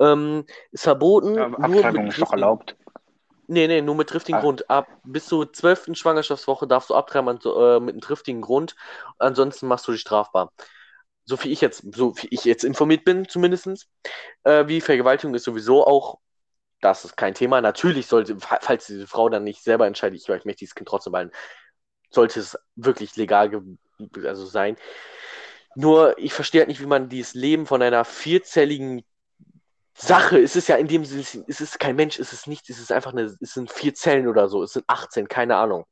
[0.01, 1.35] ähm, ist verboten.
[1.35, 2.77] Ja, Abtreibung ist doch erlaubt.
[3.49, 4.41] Nee, nee, nur mit triftigen ah.
[4.43, 4.71] Grund.
[4.71, 8.75] Ab bis zur zwölften Schwangerschaftswoche darfst du abtreiben äh, mit einem triftigen Grund.
[9.19, 10.53] Ansonsten machst du dich strafbar.
[11.27, 13.89] So wie ich jetzt, so wie ich jetzt informiert bin, zumindest.
[14.45, 16.19] Äh, wie Vergewaltigung ist sowieso auch,
[16.83, 17.61] das ist kein Thema.
[17.61, 21.13] Natürlich sollte, falls diese Frau dann nicht selber entscheidet, ich, ich möchte dieses Kind trotzdem
[21.13, 21.33] behalten,
[22.11, 23.51] sollte es wirklich legal
[24.25, 24.77] also sein.
[25.75, 29.05] Nur, ich verstehe halt nicht, wie man dieses Leben von einer vierzelligen
[29.95, 30.39] Sache.
[30.39, 32.93] Es ist ja in dem Sinne, es ist kein Mensch, es ist nichts, es ist
[32.93, 35.87] einfach eine, es sind vier Zellen oder so, es sind 18, keine Ahnung.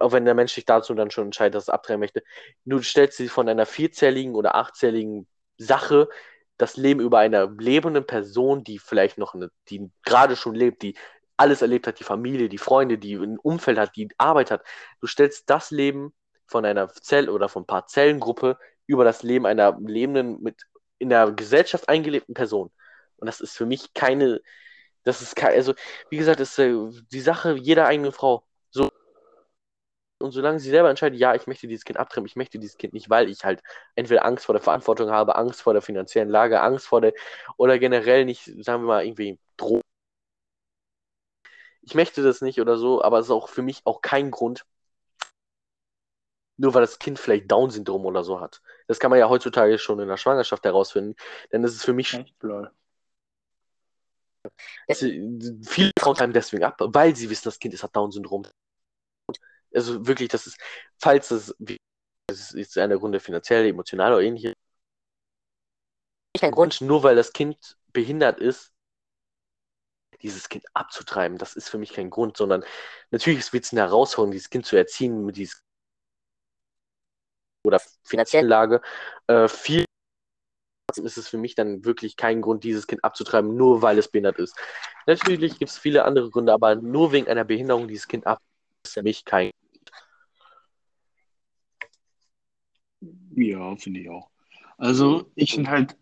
[0.00, 2.22] Auch wenn der Mensch sich dazu dann schon entscheidet, dass es abtreiben möchte.
[2.64, 6.08] Du stellst dir von einer vierzelligen oder achtzelligen Sache
[6.58, 10.96] das Leben über einer lebenden Person, die vielleicht noch eine, die gerade schon lebt, die
[11.36, 14.62] alles erlebt hat, die Familie, die Freunde, die ein Umfeld hat, die Arbeit hat.
[15.00, 16.12] Du stellst das Leben
[16.46, 20.62] von einer Zell- oder von ein paar Zellengruppe über das Leben einer lebenden, mit
[20.98, 22.70] in der Gesellschaft eingelebten Person.
[23.16, 24.40] Und das ist für mich keine,
[25.04, 25.74] das ist kein, also,
[26.10, 26.74] wie gesagt, ist äh,
[27.12, 28.47] die Sache jeder eigenen Frau.
[30.20, 32.92] Und solange sie selber entscheidet, ja, ich möchte dieses Kind abtreiben, ich möchte dieses Kind
[32.92, 33.62] nicht, weil ich halt
[33.94, 37.12] entweder Angst vor der Verantwortung habe, Angst vor der finanziellen Lage, Angst vor der,
[37.56, 39.82] oder generell nicht, sagen wir mal, irgendwie drohen.
[41.82, 44.64] Ich möchte das nicht oder so, aber es ist auch für mich auch kein Grund,
[46.56, 48.60] nur weil das Kind vielleicht Down-Syndrom oder so hat.
[48.88, 51.14] Das kann man ja heutzutage schon in der Schwangerschaft herausfinden,
[51.52, 52.12] denn das ist für mich
[54.86, 58.46] Echt, viele Frauen treiben deswegen ab, weil sie wissen, das Kind ist hat Down-Syndrom.
[59.74, 60.58] Also wirklich, das ist,
[60.98, 61.54] falls das,
[62.28, 64.54] das ist einer Gründe finanziell, emotional oder ähnliches,
[66.34, 68.72] nicht ein Grund, nur weil das Kind behindert ist,
[70.22, 71.38] dieses Kind abzutreiben.
[71.38, 72.64] Das ist für mich kein Grund, sondern
[73.10, 75.62] natürlich wird es eine Herausforderung, dieses Kind zu erziehen mit dieses
[77.64, 78.80] oder finanziellen Lage.
[79.26, 79.84] Äh, viel
[80.96, 84.38] ist es für mich dann wirklich kein Grund, dieses Kind abzutreiben, nur weil es behindert
[84.38, 84.56] ist.
[85.06, 88.57] Natürlich gibt es viele andere Gründe, aber nur wegen einer Behinderung dieses Kind ab ist
[88.86, 89.50] für mich kein
[93.34, 94.30] Ja, finde ich auch.
[94.76, 95.96] Also ich finde halt,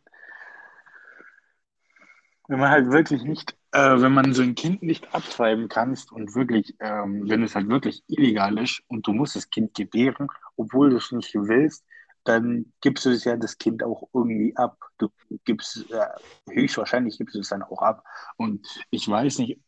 [2.48, 6.34] wenn man halt wirklich nicht, äh, wenn man so ein Kind nicht abtreiben kannst und
[6.34, 10.90] wirklich, ähm, wenn es halt wirklich illegal ist und du musst das Kind gebären, obwohl
[10.90, 11.84] du es nicht willst,
[12.24, 14.78] dann gibst du es ja das Kind auch irgendwie ab.
[14.98, 15.08] Du
[15.44, 16.06] gibst, äh,
[16.50, 18.04] höchstwahrscheinlich gibst du es dann auch ab.
[18.36, 19.60] Und ich weiß nicht,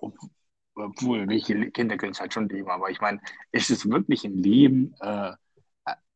[0.00, 0.14] ob,
[0.76, 3.20] obwohl, welche Kinder können es halt schon leben, aber ich meine,
[3.52, 5.32] ist es wirklich ein Leben, äh,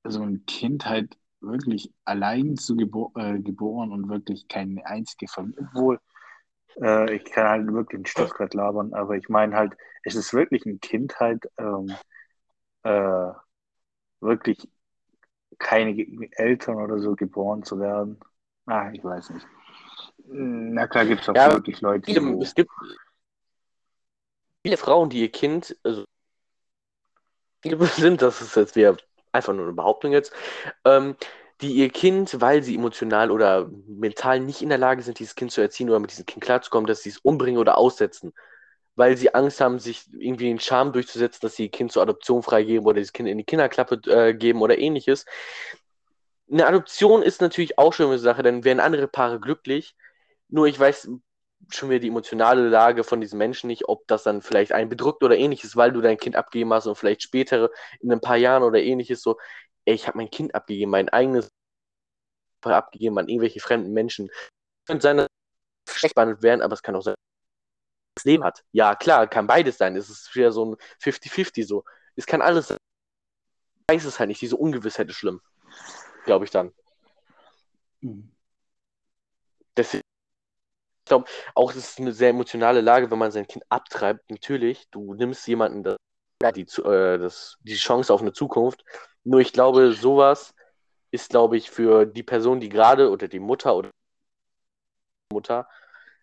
[0.04, 5.68] so ein Kind halt wirklich allein zu gebo äh, geboren und wirklich keine einzige Familie,
[5.68, 6.00] obwohl,
[6.80, 10.32] äh, ich kann halt wirklich den Stoff gerade labern, aber ich meine halt, es ist
[10.32, 11.94] wirklich ein Kind halt, ähm,
[12.82, 13.32] äh,
[14.20, 14.68] wirklich
[15.58, 15.94] keine
[16.32, 18.18] Eltern oder so geboren zu werden.
[18.66, 19.46] Ah, ich weiß nicht.
[20.26, 22.10] Na klar gibt es auch ja, wirklich Leute.
[22.40, 22.70] Es gibt
[24.62, 26.04] viele Frauen, die ihr Kind, also
[27.62, 28.96] viele sind, das ist jetzt wieder
[29.32, 30.32] einfach nur eine Behauptung jetzt,
[30.84, 31.16] ähm,
[31.60, 35.52] die ihr Kind, weil sie emotional oder mental nicht in der Lage sind, dieses Kind
[35.52, 38.32] zu erziehen oder mit diesem Kind klarzukommen, dass sie es umbringen oder aussetzen,
[38.96, 42.42] weil sie Angst haben, sich irgendwie den Charme durchzusetzen, dass sie ihr Kind zur Adoption
[42.42, 45.26] freigeben oder das Kind in die Kinderklappe äh, geben oder ähnliches.
[46.50, 49.94] Eine Adoption ist natürlich auch schon eine Sache, dann wären andere Paare glücklich.
[50.48, 51.08] Nur ich weiß
[51.68, 55.22] schon wieder die emotionale Lage von diesen Menschen nicht, ob das dann vielleicht einen bedrückt
[55.22, 58.62] oder ähnliches, weil du dein Kind abgegeben hast und vielleicht später in ein paar Jahren
[58.62, 59.38] oder ähnliches so,
[59.84, 61.50] ey, ich habe mein Kind abgegeben, mein eigenes
[62.62, 64.28] abgegeben an irgendwelche fremden Menschen.
[64.28, 68.64] Es könnte sein, dass behandelt werden, aber es kann auch sein, dass das Leben hat.
[68.72, 69.96] Ja, klar, kann beides sein.
[69.96, 71.84] Es ist wieder so ein 50-50 so.
[72.16, 72.78] Es kann alles sein.
[73.88, 74.42] Ich weiß es halt nicht.
[74.42, 75.40] Diese Ungewissheit ist schlimm.
[76.24, 76.72] Glaube ich dann.
[78.02, 78.30] Mhm.
[79.76, 80.02] Deswegen
[81.10, 84.30] glaube, auch das ist eine sehr emotionale Lage, wenn man sein Kind abtreibt.
[84.30, 85.96] Natürlich, du nimmst jemanden das,
[86.54, 88.84] die, äh, das, die Chance auf eine Zukunft.
[89.24, 90.54] Nur ich glaube, sowas
[91.10, 93.90] ist, glaube ich, für die Person, die gerade oder die Mutter oder
[95.32, 95.68] Mutter,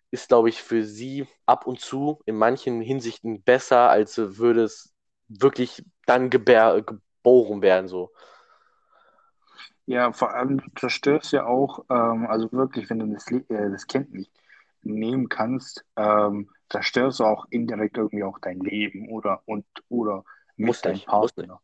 [0.09, 4.93] ist, glaube ich, für sie ab und zu in manchen Hinsichten besser, als würde es
[5.27, 7.89] wirklich dann gebär, geboren werden.
[7.89, 8.13] So.
[9.85, 13.85] Ja, vor allem du zerstörst ja auch, ähm, also wirklich, wenn du das, äh, das
[13.87, 14.31] Kind nicht
[14.93, 20.23] nehmen kannst, ähm, zerstörst du auch indirekt irgendwie auch dein Leben oder und oder
[20.57, 21.61] muss nicht, Partner.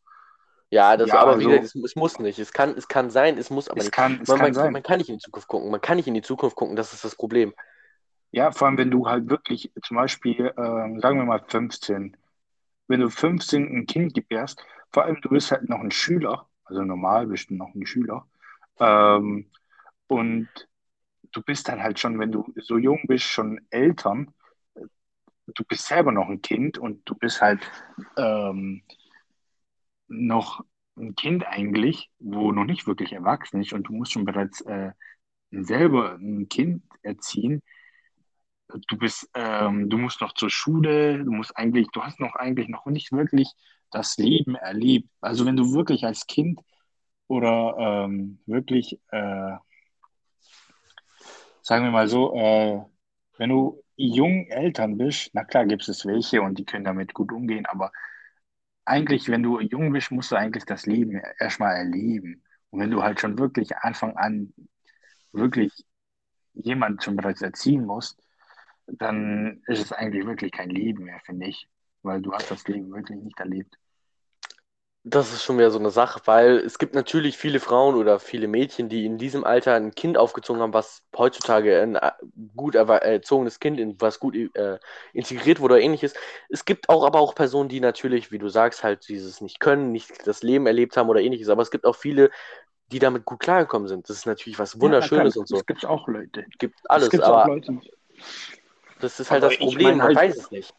[0.69, 2.39] Ja, das ja, aber also, wieder, es, es, muss nicht.
[2.39, 3.93] Es kann, es kann sein, es muss aber es nicht.
[3.93, 4.73] Kann, es man, kann man, sein.
[4.73, 5.69] man kann nicht in die Zukunft gucken.
[5.69, 7.53] Man kann nicht in die Zukunft gucken, das ist das Problem.
[8.31, 12.17] Ja, vor allem, wenn du halt wirklich, zum Beispiel, ähm, sagen wir mal 15,
[12.87, 16.81] wenn du 15 ein Kind gebärst, vor allem du bist halt noch ein Schüler, also
[16.81, 18.25] normal bist du noch ein Schüler,
[18.79, 19.51] ähm,
[20.07, 20.47] und
[21.33, 24.33] du bist dann halt schon, wenn du so jung bist, schon Eltern.
[25.47, 27.59] Du bist selber noch ein Kind und du bist halt
[28.17, 28.83] ähm,
[30.07, 30.63] noch
[30.95, 34.91] ein Kind eigentlich, wo noch nicht wirklich erwachsen ist und du musst schon bereits äh,
[35.51, 37.61] selber ein Kind erziehen.
[38.87, 42.69] Du bist, ähm, du musst noch zur Schule, du musst eigentlich, du hast noch eigentlich
[42.69, 43.51] noch nicht wirklich
[43.91, 45.09] das Leben erlebt.
[45.21, 46.59] Also wenn du wirklich als Kind
[47.27, 47.75] oder
[48.05, 49.57] ähm, wirklich äh,
[51.63, 52.81] sagen wir mal so, äh,
[53.39, 57.31] wenn du jung Eltern bist, na klar gibt es welche und die können damit gut
[57.33, 57.91] umgehen, aber
[58.85, 62.43] eigentlich, wenn du jung bist, musst du eigentlich das Leben erstmal erleben.
[62.71, 64.53] Und wenn du halt schon wirklich Anfang an
[65.33, 65.71] wirklich
[66.53, 68.21] jemand schon bereits erziehen musst,
[68.87, 71.69] dann ist es eigentlich wirklich kein Leben mehr, finde ich,
[72.03, 73.77] weil du hast das Leben wirklich nicht erlebt.
[75.05, 78.47] Das ist schon wieder so eine Sache, weil es gibt natürlich viele Frauen oder viele
[78.47, 82.11] Mädchen, die in diesem Alter ein Kind aufgezogen haben, was heutzutage ein äh,
[82.55, 84.79] gut erzogenes Kind, in was gut äh,
[85.11, 86.13] integriert wurde oder ähnliches.
[86.47, 89.91] Es gibt auch aber auch Personen, die natürlich, wie du sagst, halt dieses nicht können,
[89.91, 91.49] nicht das Leben erlebt haben oder ähnliches.
[91.49, 92.31] Aber es gibt auch viele,
[92.93, 94.07] die damit gut klargekommen sind.
[94.07, 95.57] Das ist natürlich was Wunderschönes ja, und so.
[95.57, 96.45] Es gibt auch Leute.
[96.49, 97.59] Es gibt alles, es aber
[99.01, 100.73] das ist halt aber das Problem, man halt, weiß es nicht.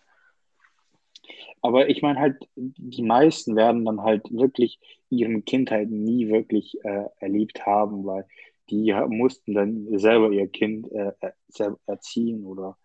[1.64, 7.06] Aber ich meine halt, die meisten werden dann halt wirklich ihre Kindheit nie wirklich äh,
[7.20, 8.26] erlebt haben, weil
[8.68, 11.12] die mussten dann selber ihr Kind äh,
[11.48, 12.76] selber erziehen oder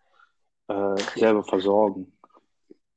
[0.68, 2.10] äh, selber versorgen.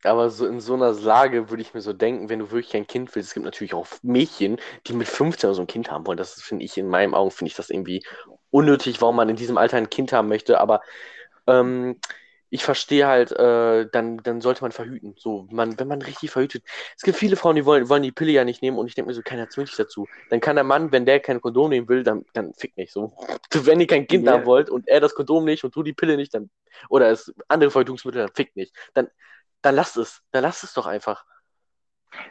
[0.06, 2.88] Aber so in so einer Lage würde ich mir so denken, wenn du wirklich ein
[2.88, 6.18] Kind willst, es gibt natürlich auch Mädchen, die mit 15 so ein Kind haben wollen.
[6.18, 8.06] Das finde ich in meinen Augen, finde ich das irgendwie
[8.52, 10.62] unnötig, warum man in diesem Alter ein Kind haben möchte.
[10.62, 10.80] Aber
[11.46, 12.00] ähm,
[12.54, 15.16] ich verstehe halt, äh, dann, dann sollte man verhüten.
[15.18, 16.64] So, man, wenn man richtig verhütet.
[16.96, 19.08] Es gibt viele Frauen, die wollen, wollen die Pille ja nicht nehmen und ich denke
[19.10, 20.08] mir so, keiner zwingt dich dazu.
[20.30, 22.94] Dann kann der Mann, wenn der kein Kondom nehmen will, dann, dann fick nicht.
[22.94, 23.18] So,
[23.54, 24.34] wenn ihr kein Kind yeah.
[24.34, 26.52] haben wollt und er das Kondom nicht und du die Pille nicht, dann,
[26.90, 28.72] oder es andere Verhütungsmittel, dann fick nicht.
[28.94, 29.08] Dann,
[29.64, 30.22] dann lasst es.
[30.30, 31.26] Dann lasst es doch einfach.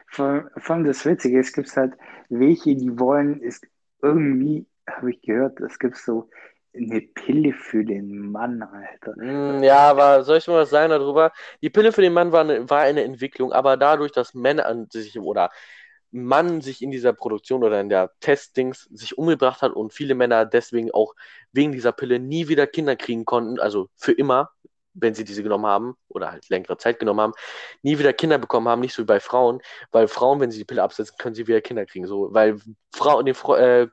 [0.07, 1.95] Vor, vor allem das Witzige, es gibt halt
[2.29, 3.67] welche, die wollen, ist
[4.01, 6.31] irgendwie, habe ich gehört, es gibt so
[6.75, 9.15] eine Pille für den Mann, Alter.
[9.17, 11.33] Mm, ja, aber soll ich mal was sagen darüber?
[11.61, 14.89] Die Pille für den Mann war eine, war eine Entwicklung, aber dadurch, dass Männer an
[14.91, 15.51] sich oder
[16.11, 20.45] Mann sich in dieser Produktion oder in der Testings sich umgebracht hat und viele Männer
[20.45, 21.15] deswegen auch
[21.53, 24.51] wegen dieser Pille nie wieder Kinder kriegen konnten, also für immer,
[24.95, 27.33] wenn sie diese genommen haben oder halt längere Zeit genommen haben,
[27.83, 30.67] nie wieder Kinder bekommen haben, nicht so wie bei Frauen, weil Frauen, wenn sie die
[30.67, 32.07] Pille absetzen, können sie wieder Kinder kriegen.
[32.07, 32.59] So, weil
[32.95, 33.89] Frauen, den, äh,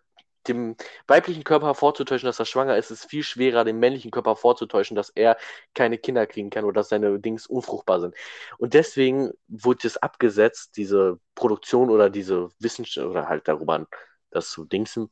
[0.48, 0.76] dem
[1.08, 5.10] weiblichen Körper vorzutäuschen, dass er schwanger ist, ist viel schwerer, dem männlichen Körper vorzutäuschen, dass
[5.10, 5.38] er
[5.74, 8.16] keine Kinder kriegen kann oder dass seine Dings unfruchtbar sind.
[8.58, 13.86] Und deswegen wurde es abgesetzt, diese Produktion oder diese Wissenschaft oder halt darüber,
[14.32, 15.10] das zu dingsen,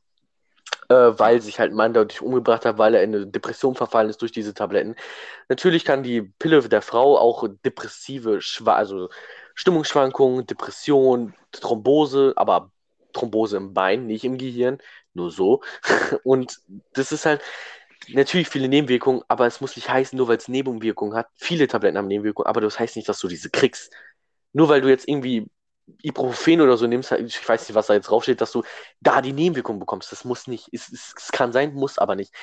[0.88, 4.22] äh, weil sich halt Mann dadurch umgebracht hat, weil er in eine Depression verfallen ist
[4.22, 4.96] durch diese Tabletten.
[5.48, 9.08] Natürlich kann die Pille der Frau auch depressive, also
[9.54, 12.70] Stimmungsschwankungen, Depression, Thrombose, aber
[13.12, 14.78] Thrombose im Bein, nicht im Gehirn,
[15.18, 15.62] nur so.
[16.24, 16.60] Und
[16.94, 17.42] das ist halt
[18.08, 21.28] natürlich viele Nebenwirkungen, aber es muss nicht heißen, nur weil es Nebenwirkungen hat.
[21.36, 23.92] Viele Tabletten haben Nebenwirkungen, aber das heißt nicht, dass du diese kriegst.
[24.52, 25.46] Nur weil du jetzt irgendwie
[26.02, 28.62] Ibuprofen oder so nimmst, ich weiß nicht, was da jetzt draufsteht, dass du
[29.00, 30.12] da die Nebenwirkungen bekommst.
[30.12, 30.68] Das muss nicht.
[30.72, 32.34] Es, es, es kann sein, muss aber nicht.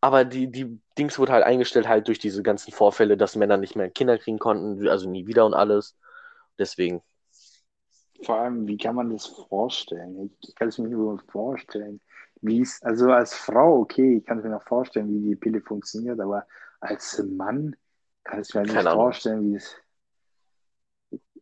[0.00, 3.76] Aber die, die Dings wurde halt eingestellt halt durch diese ganzen Vorfälle, dass Männer nicht
[3.76, 5.96] mehr Kinder kriegen konnten, also nie wieder und alles.
[6.58, 7.02] Deswegen.
[8.24, 10.30] Vor allem, wie kann man das vorstellen?
[10.40, 12.00] Ich kann es mir nur vorstellen.
[12.40, 15.60] Wie es, also als Frau, okay, ich kann es mir noch vorstellen, wie die Pille
[15.60, 16.46] funktioniert, aber
[16.80, 17.76] als Mann
[18.24, 19.76] kann ich mir nicht vorstellen, wie es.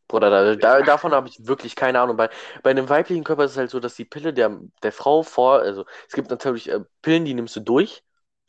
[0.08, 2.16] Bruder, da, da, davon habe ich wirklich keine Ahnung.
[2.16, 2.30] Bei,
[2.62, 5.60] bei einem weiblichen Körper ist es halt so, dass die Pille der, der Frau vor,
[5.60, 8.02] also es gibt natürlich äh, Pillen, die nimmst du durch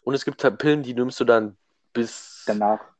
[0.03, 1.57] und es gibt halt Pillen, die nimmst du dann
[1.93, 2.43] bis.
[2.47, 2.90] Danach.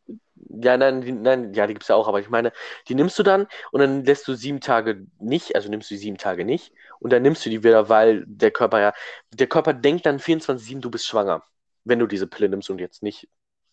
[0.54, 2.52] Ja, nein, die, nein, ja, die gibt es ja auch, aber ich meine,
[2.90, 6.00] die nimmst du dann und dann lässt du sieben Tage nicht, also nimmst du die
[6.00, 8.94] sieben Tage nicht und dann nimmst du die wieder, weil der Körper ja,
[9.32, 11.44] der Körper denkt dann 24-7, du bist schwanger,
[11.86, 13.30] wenn du diese Pille nimmst und jetzt nicht.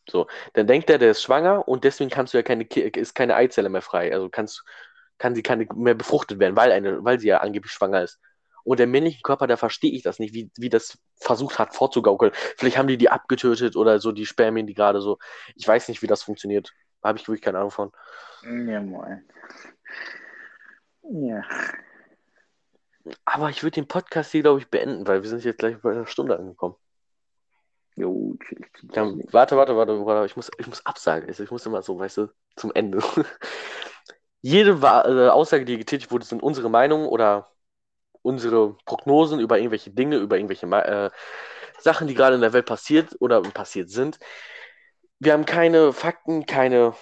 [0.08, 3.34] So, dann denkt er, der ist schwanger und deswegen kannst du ja keine, ist keine
[3.36, 4.64] Eizelle mehr frei, also kannst,
[5.18, 8.20] kann sie keine mehr befruchtet werden, weil, eine, weil sie ja angeblich schwanger ist.
[8.68, 12.32] Und der männliche Körper, da verstehe ich das nicht, wie, wie das versucht hat vorzugaukeln.
[12.58, 15.18] Vielleicht haben die die abgetötet oder so, die Spermien, die gerade so.
[15.54, 16.74] Ich weiß nicht, wie das funktioniert.
[17.00, 17.92] Da habe ich wirklich keine Ahnung von.
[18.42, 19.26] Ja, moin.
[21.02, 21.42] Ja.
[23.24, 25.92] Aber ich würde den Podcast hier, glaube ich, beenden, weil wir sind jetzt gleich bei
[25.92, 26.74] einer Stunde angekommen.
[27.96, 28.36] Jo,
[28.82, 31.26] Dann, warte, warte, warte, warte, ich muss, ich muss absagen.
[31.26, 32.98] Also ich muss immer so, weißt du, zum Ende.
[34.42, 37.50] Jede äh, Aussage, die getätigt wurde, sind unsere Meinungen oder
[38.22, 41.10] unsere Prognosen über irgendwelche Dinge, über irgendwelche äh,
[41.78, 44.18] Sachen, die gerade in der Welt passiert oder passiert sind.
[45.18, 46.94] Wir haben keine Fakten, keine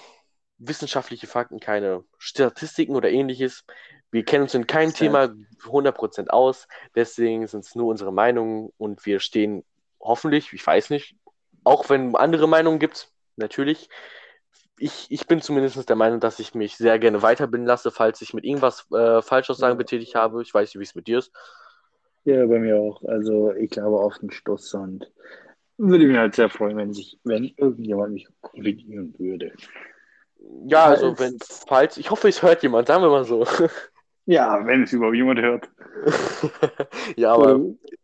[0.59, 3.65] wissenschaftliche Fakten, keine Statistiken oder ähnliches.
[4.11, 9.05] Wir kennen uns in keinem Thema 100% aus, deswegen sind es nur unsere Meinungen und
[9.05, 9.65] wir stehen
[10.01, 11.17] hoffentlich, ich weiß nicht,
[11.65, 13.89] auch wenn andere Meinungen gibt, natürlich,
[14.79, 18.35] ich, ich bin zumindest der Meinung, dass ich mich sehr gerne weiterbilden lasse, falls ich
[18.35, 20.43] mit irgendwas äh, Falschaussagen betätigt habe.
[20.43, 21.33] Ich weiß nicht, wie es mit dir ist.
[22.25, 23.03] Ja, bei mir auch.
[23.05, 25.11] Also ich glaube auf den Stoß und
[25.79, 29.53] würde mich halt sehr freuen, wenn sich, wenn irgendjemand mich korrigieren würde.
[30.67, 33.47] Ja, also wenn, falls, ich hoffe, es hört jemand, sagen wir mal so.
[34.29, 35.71] Ja, wenn es überhaupt jemand hört.
[37.17, 37.61] ja, aber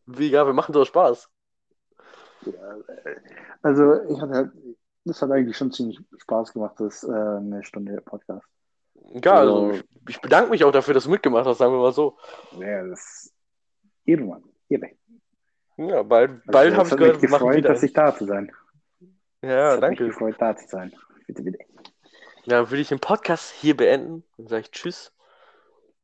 [0.06, 1.28] wie gesagt, wir machen doch Spaß.
[2.46, 3.16] Ja, äh,
[3.62, 4.50] also ich hatte halt
[5.04, 8.46] das hat eigentlich schon ziemlich Spaß gemacht, das äh, eine Stunde Podcast.
[9.24, 11.92] Ja, also, also ich bedanke mich auch dafür, dass du mitgemacht hast, sagen wir mal
[11.92, 12.16] so.
[12.58, 13.32] Ja, das
[14.04, 14.44] irgendwann.
[14.68, 14.96] Hierbei.
[15.76, 18.52] Ja, bald, also, bald habe ich gehört, mich gefreut, dass ich da zu sein.
[19.42, 20.04] Ja, das danke.
[20.04, 20.92] Mich gefreut, da zu sein.
[21.26, 21.58] Bitte, bitte.
[22.44, 25.12] Ja, würde ich den Podcast hier beenden und sage ich Tschüss.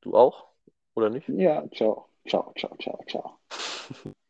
[0.00, 0.48] Du auch?
[0.94, 1.28] Oder nicht?
[1.28, 2.08] Ja, ciao.
[2.26, 3.38] Ciao, ciao, ciao, ciao.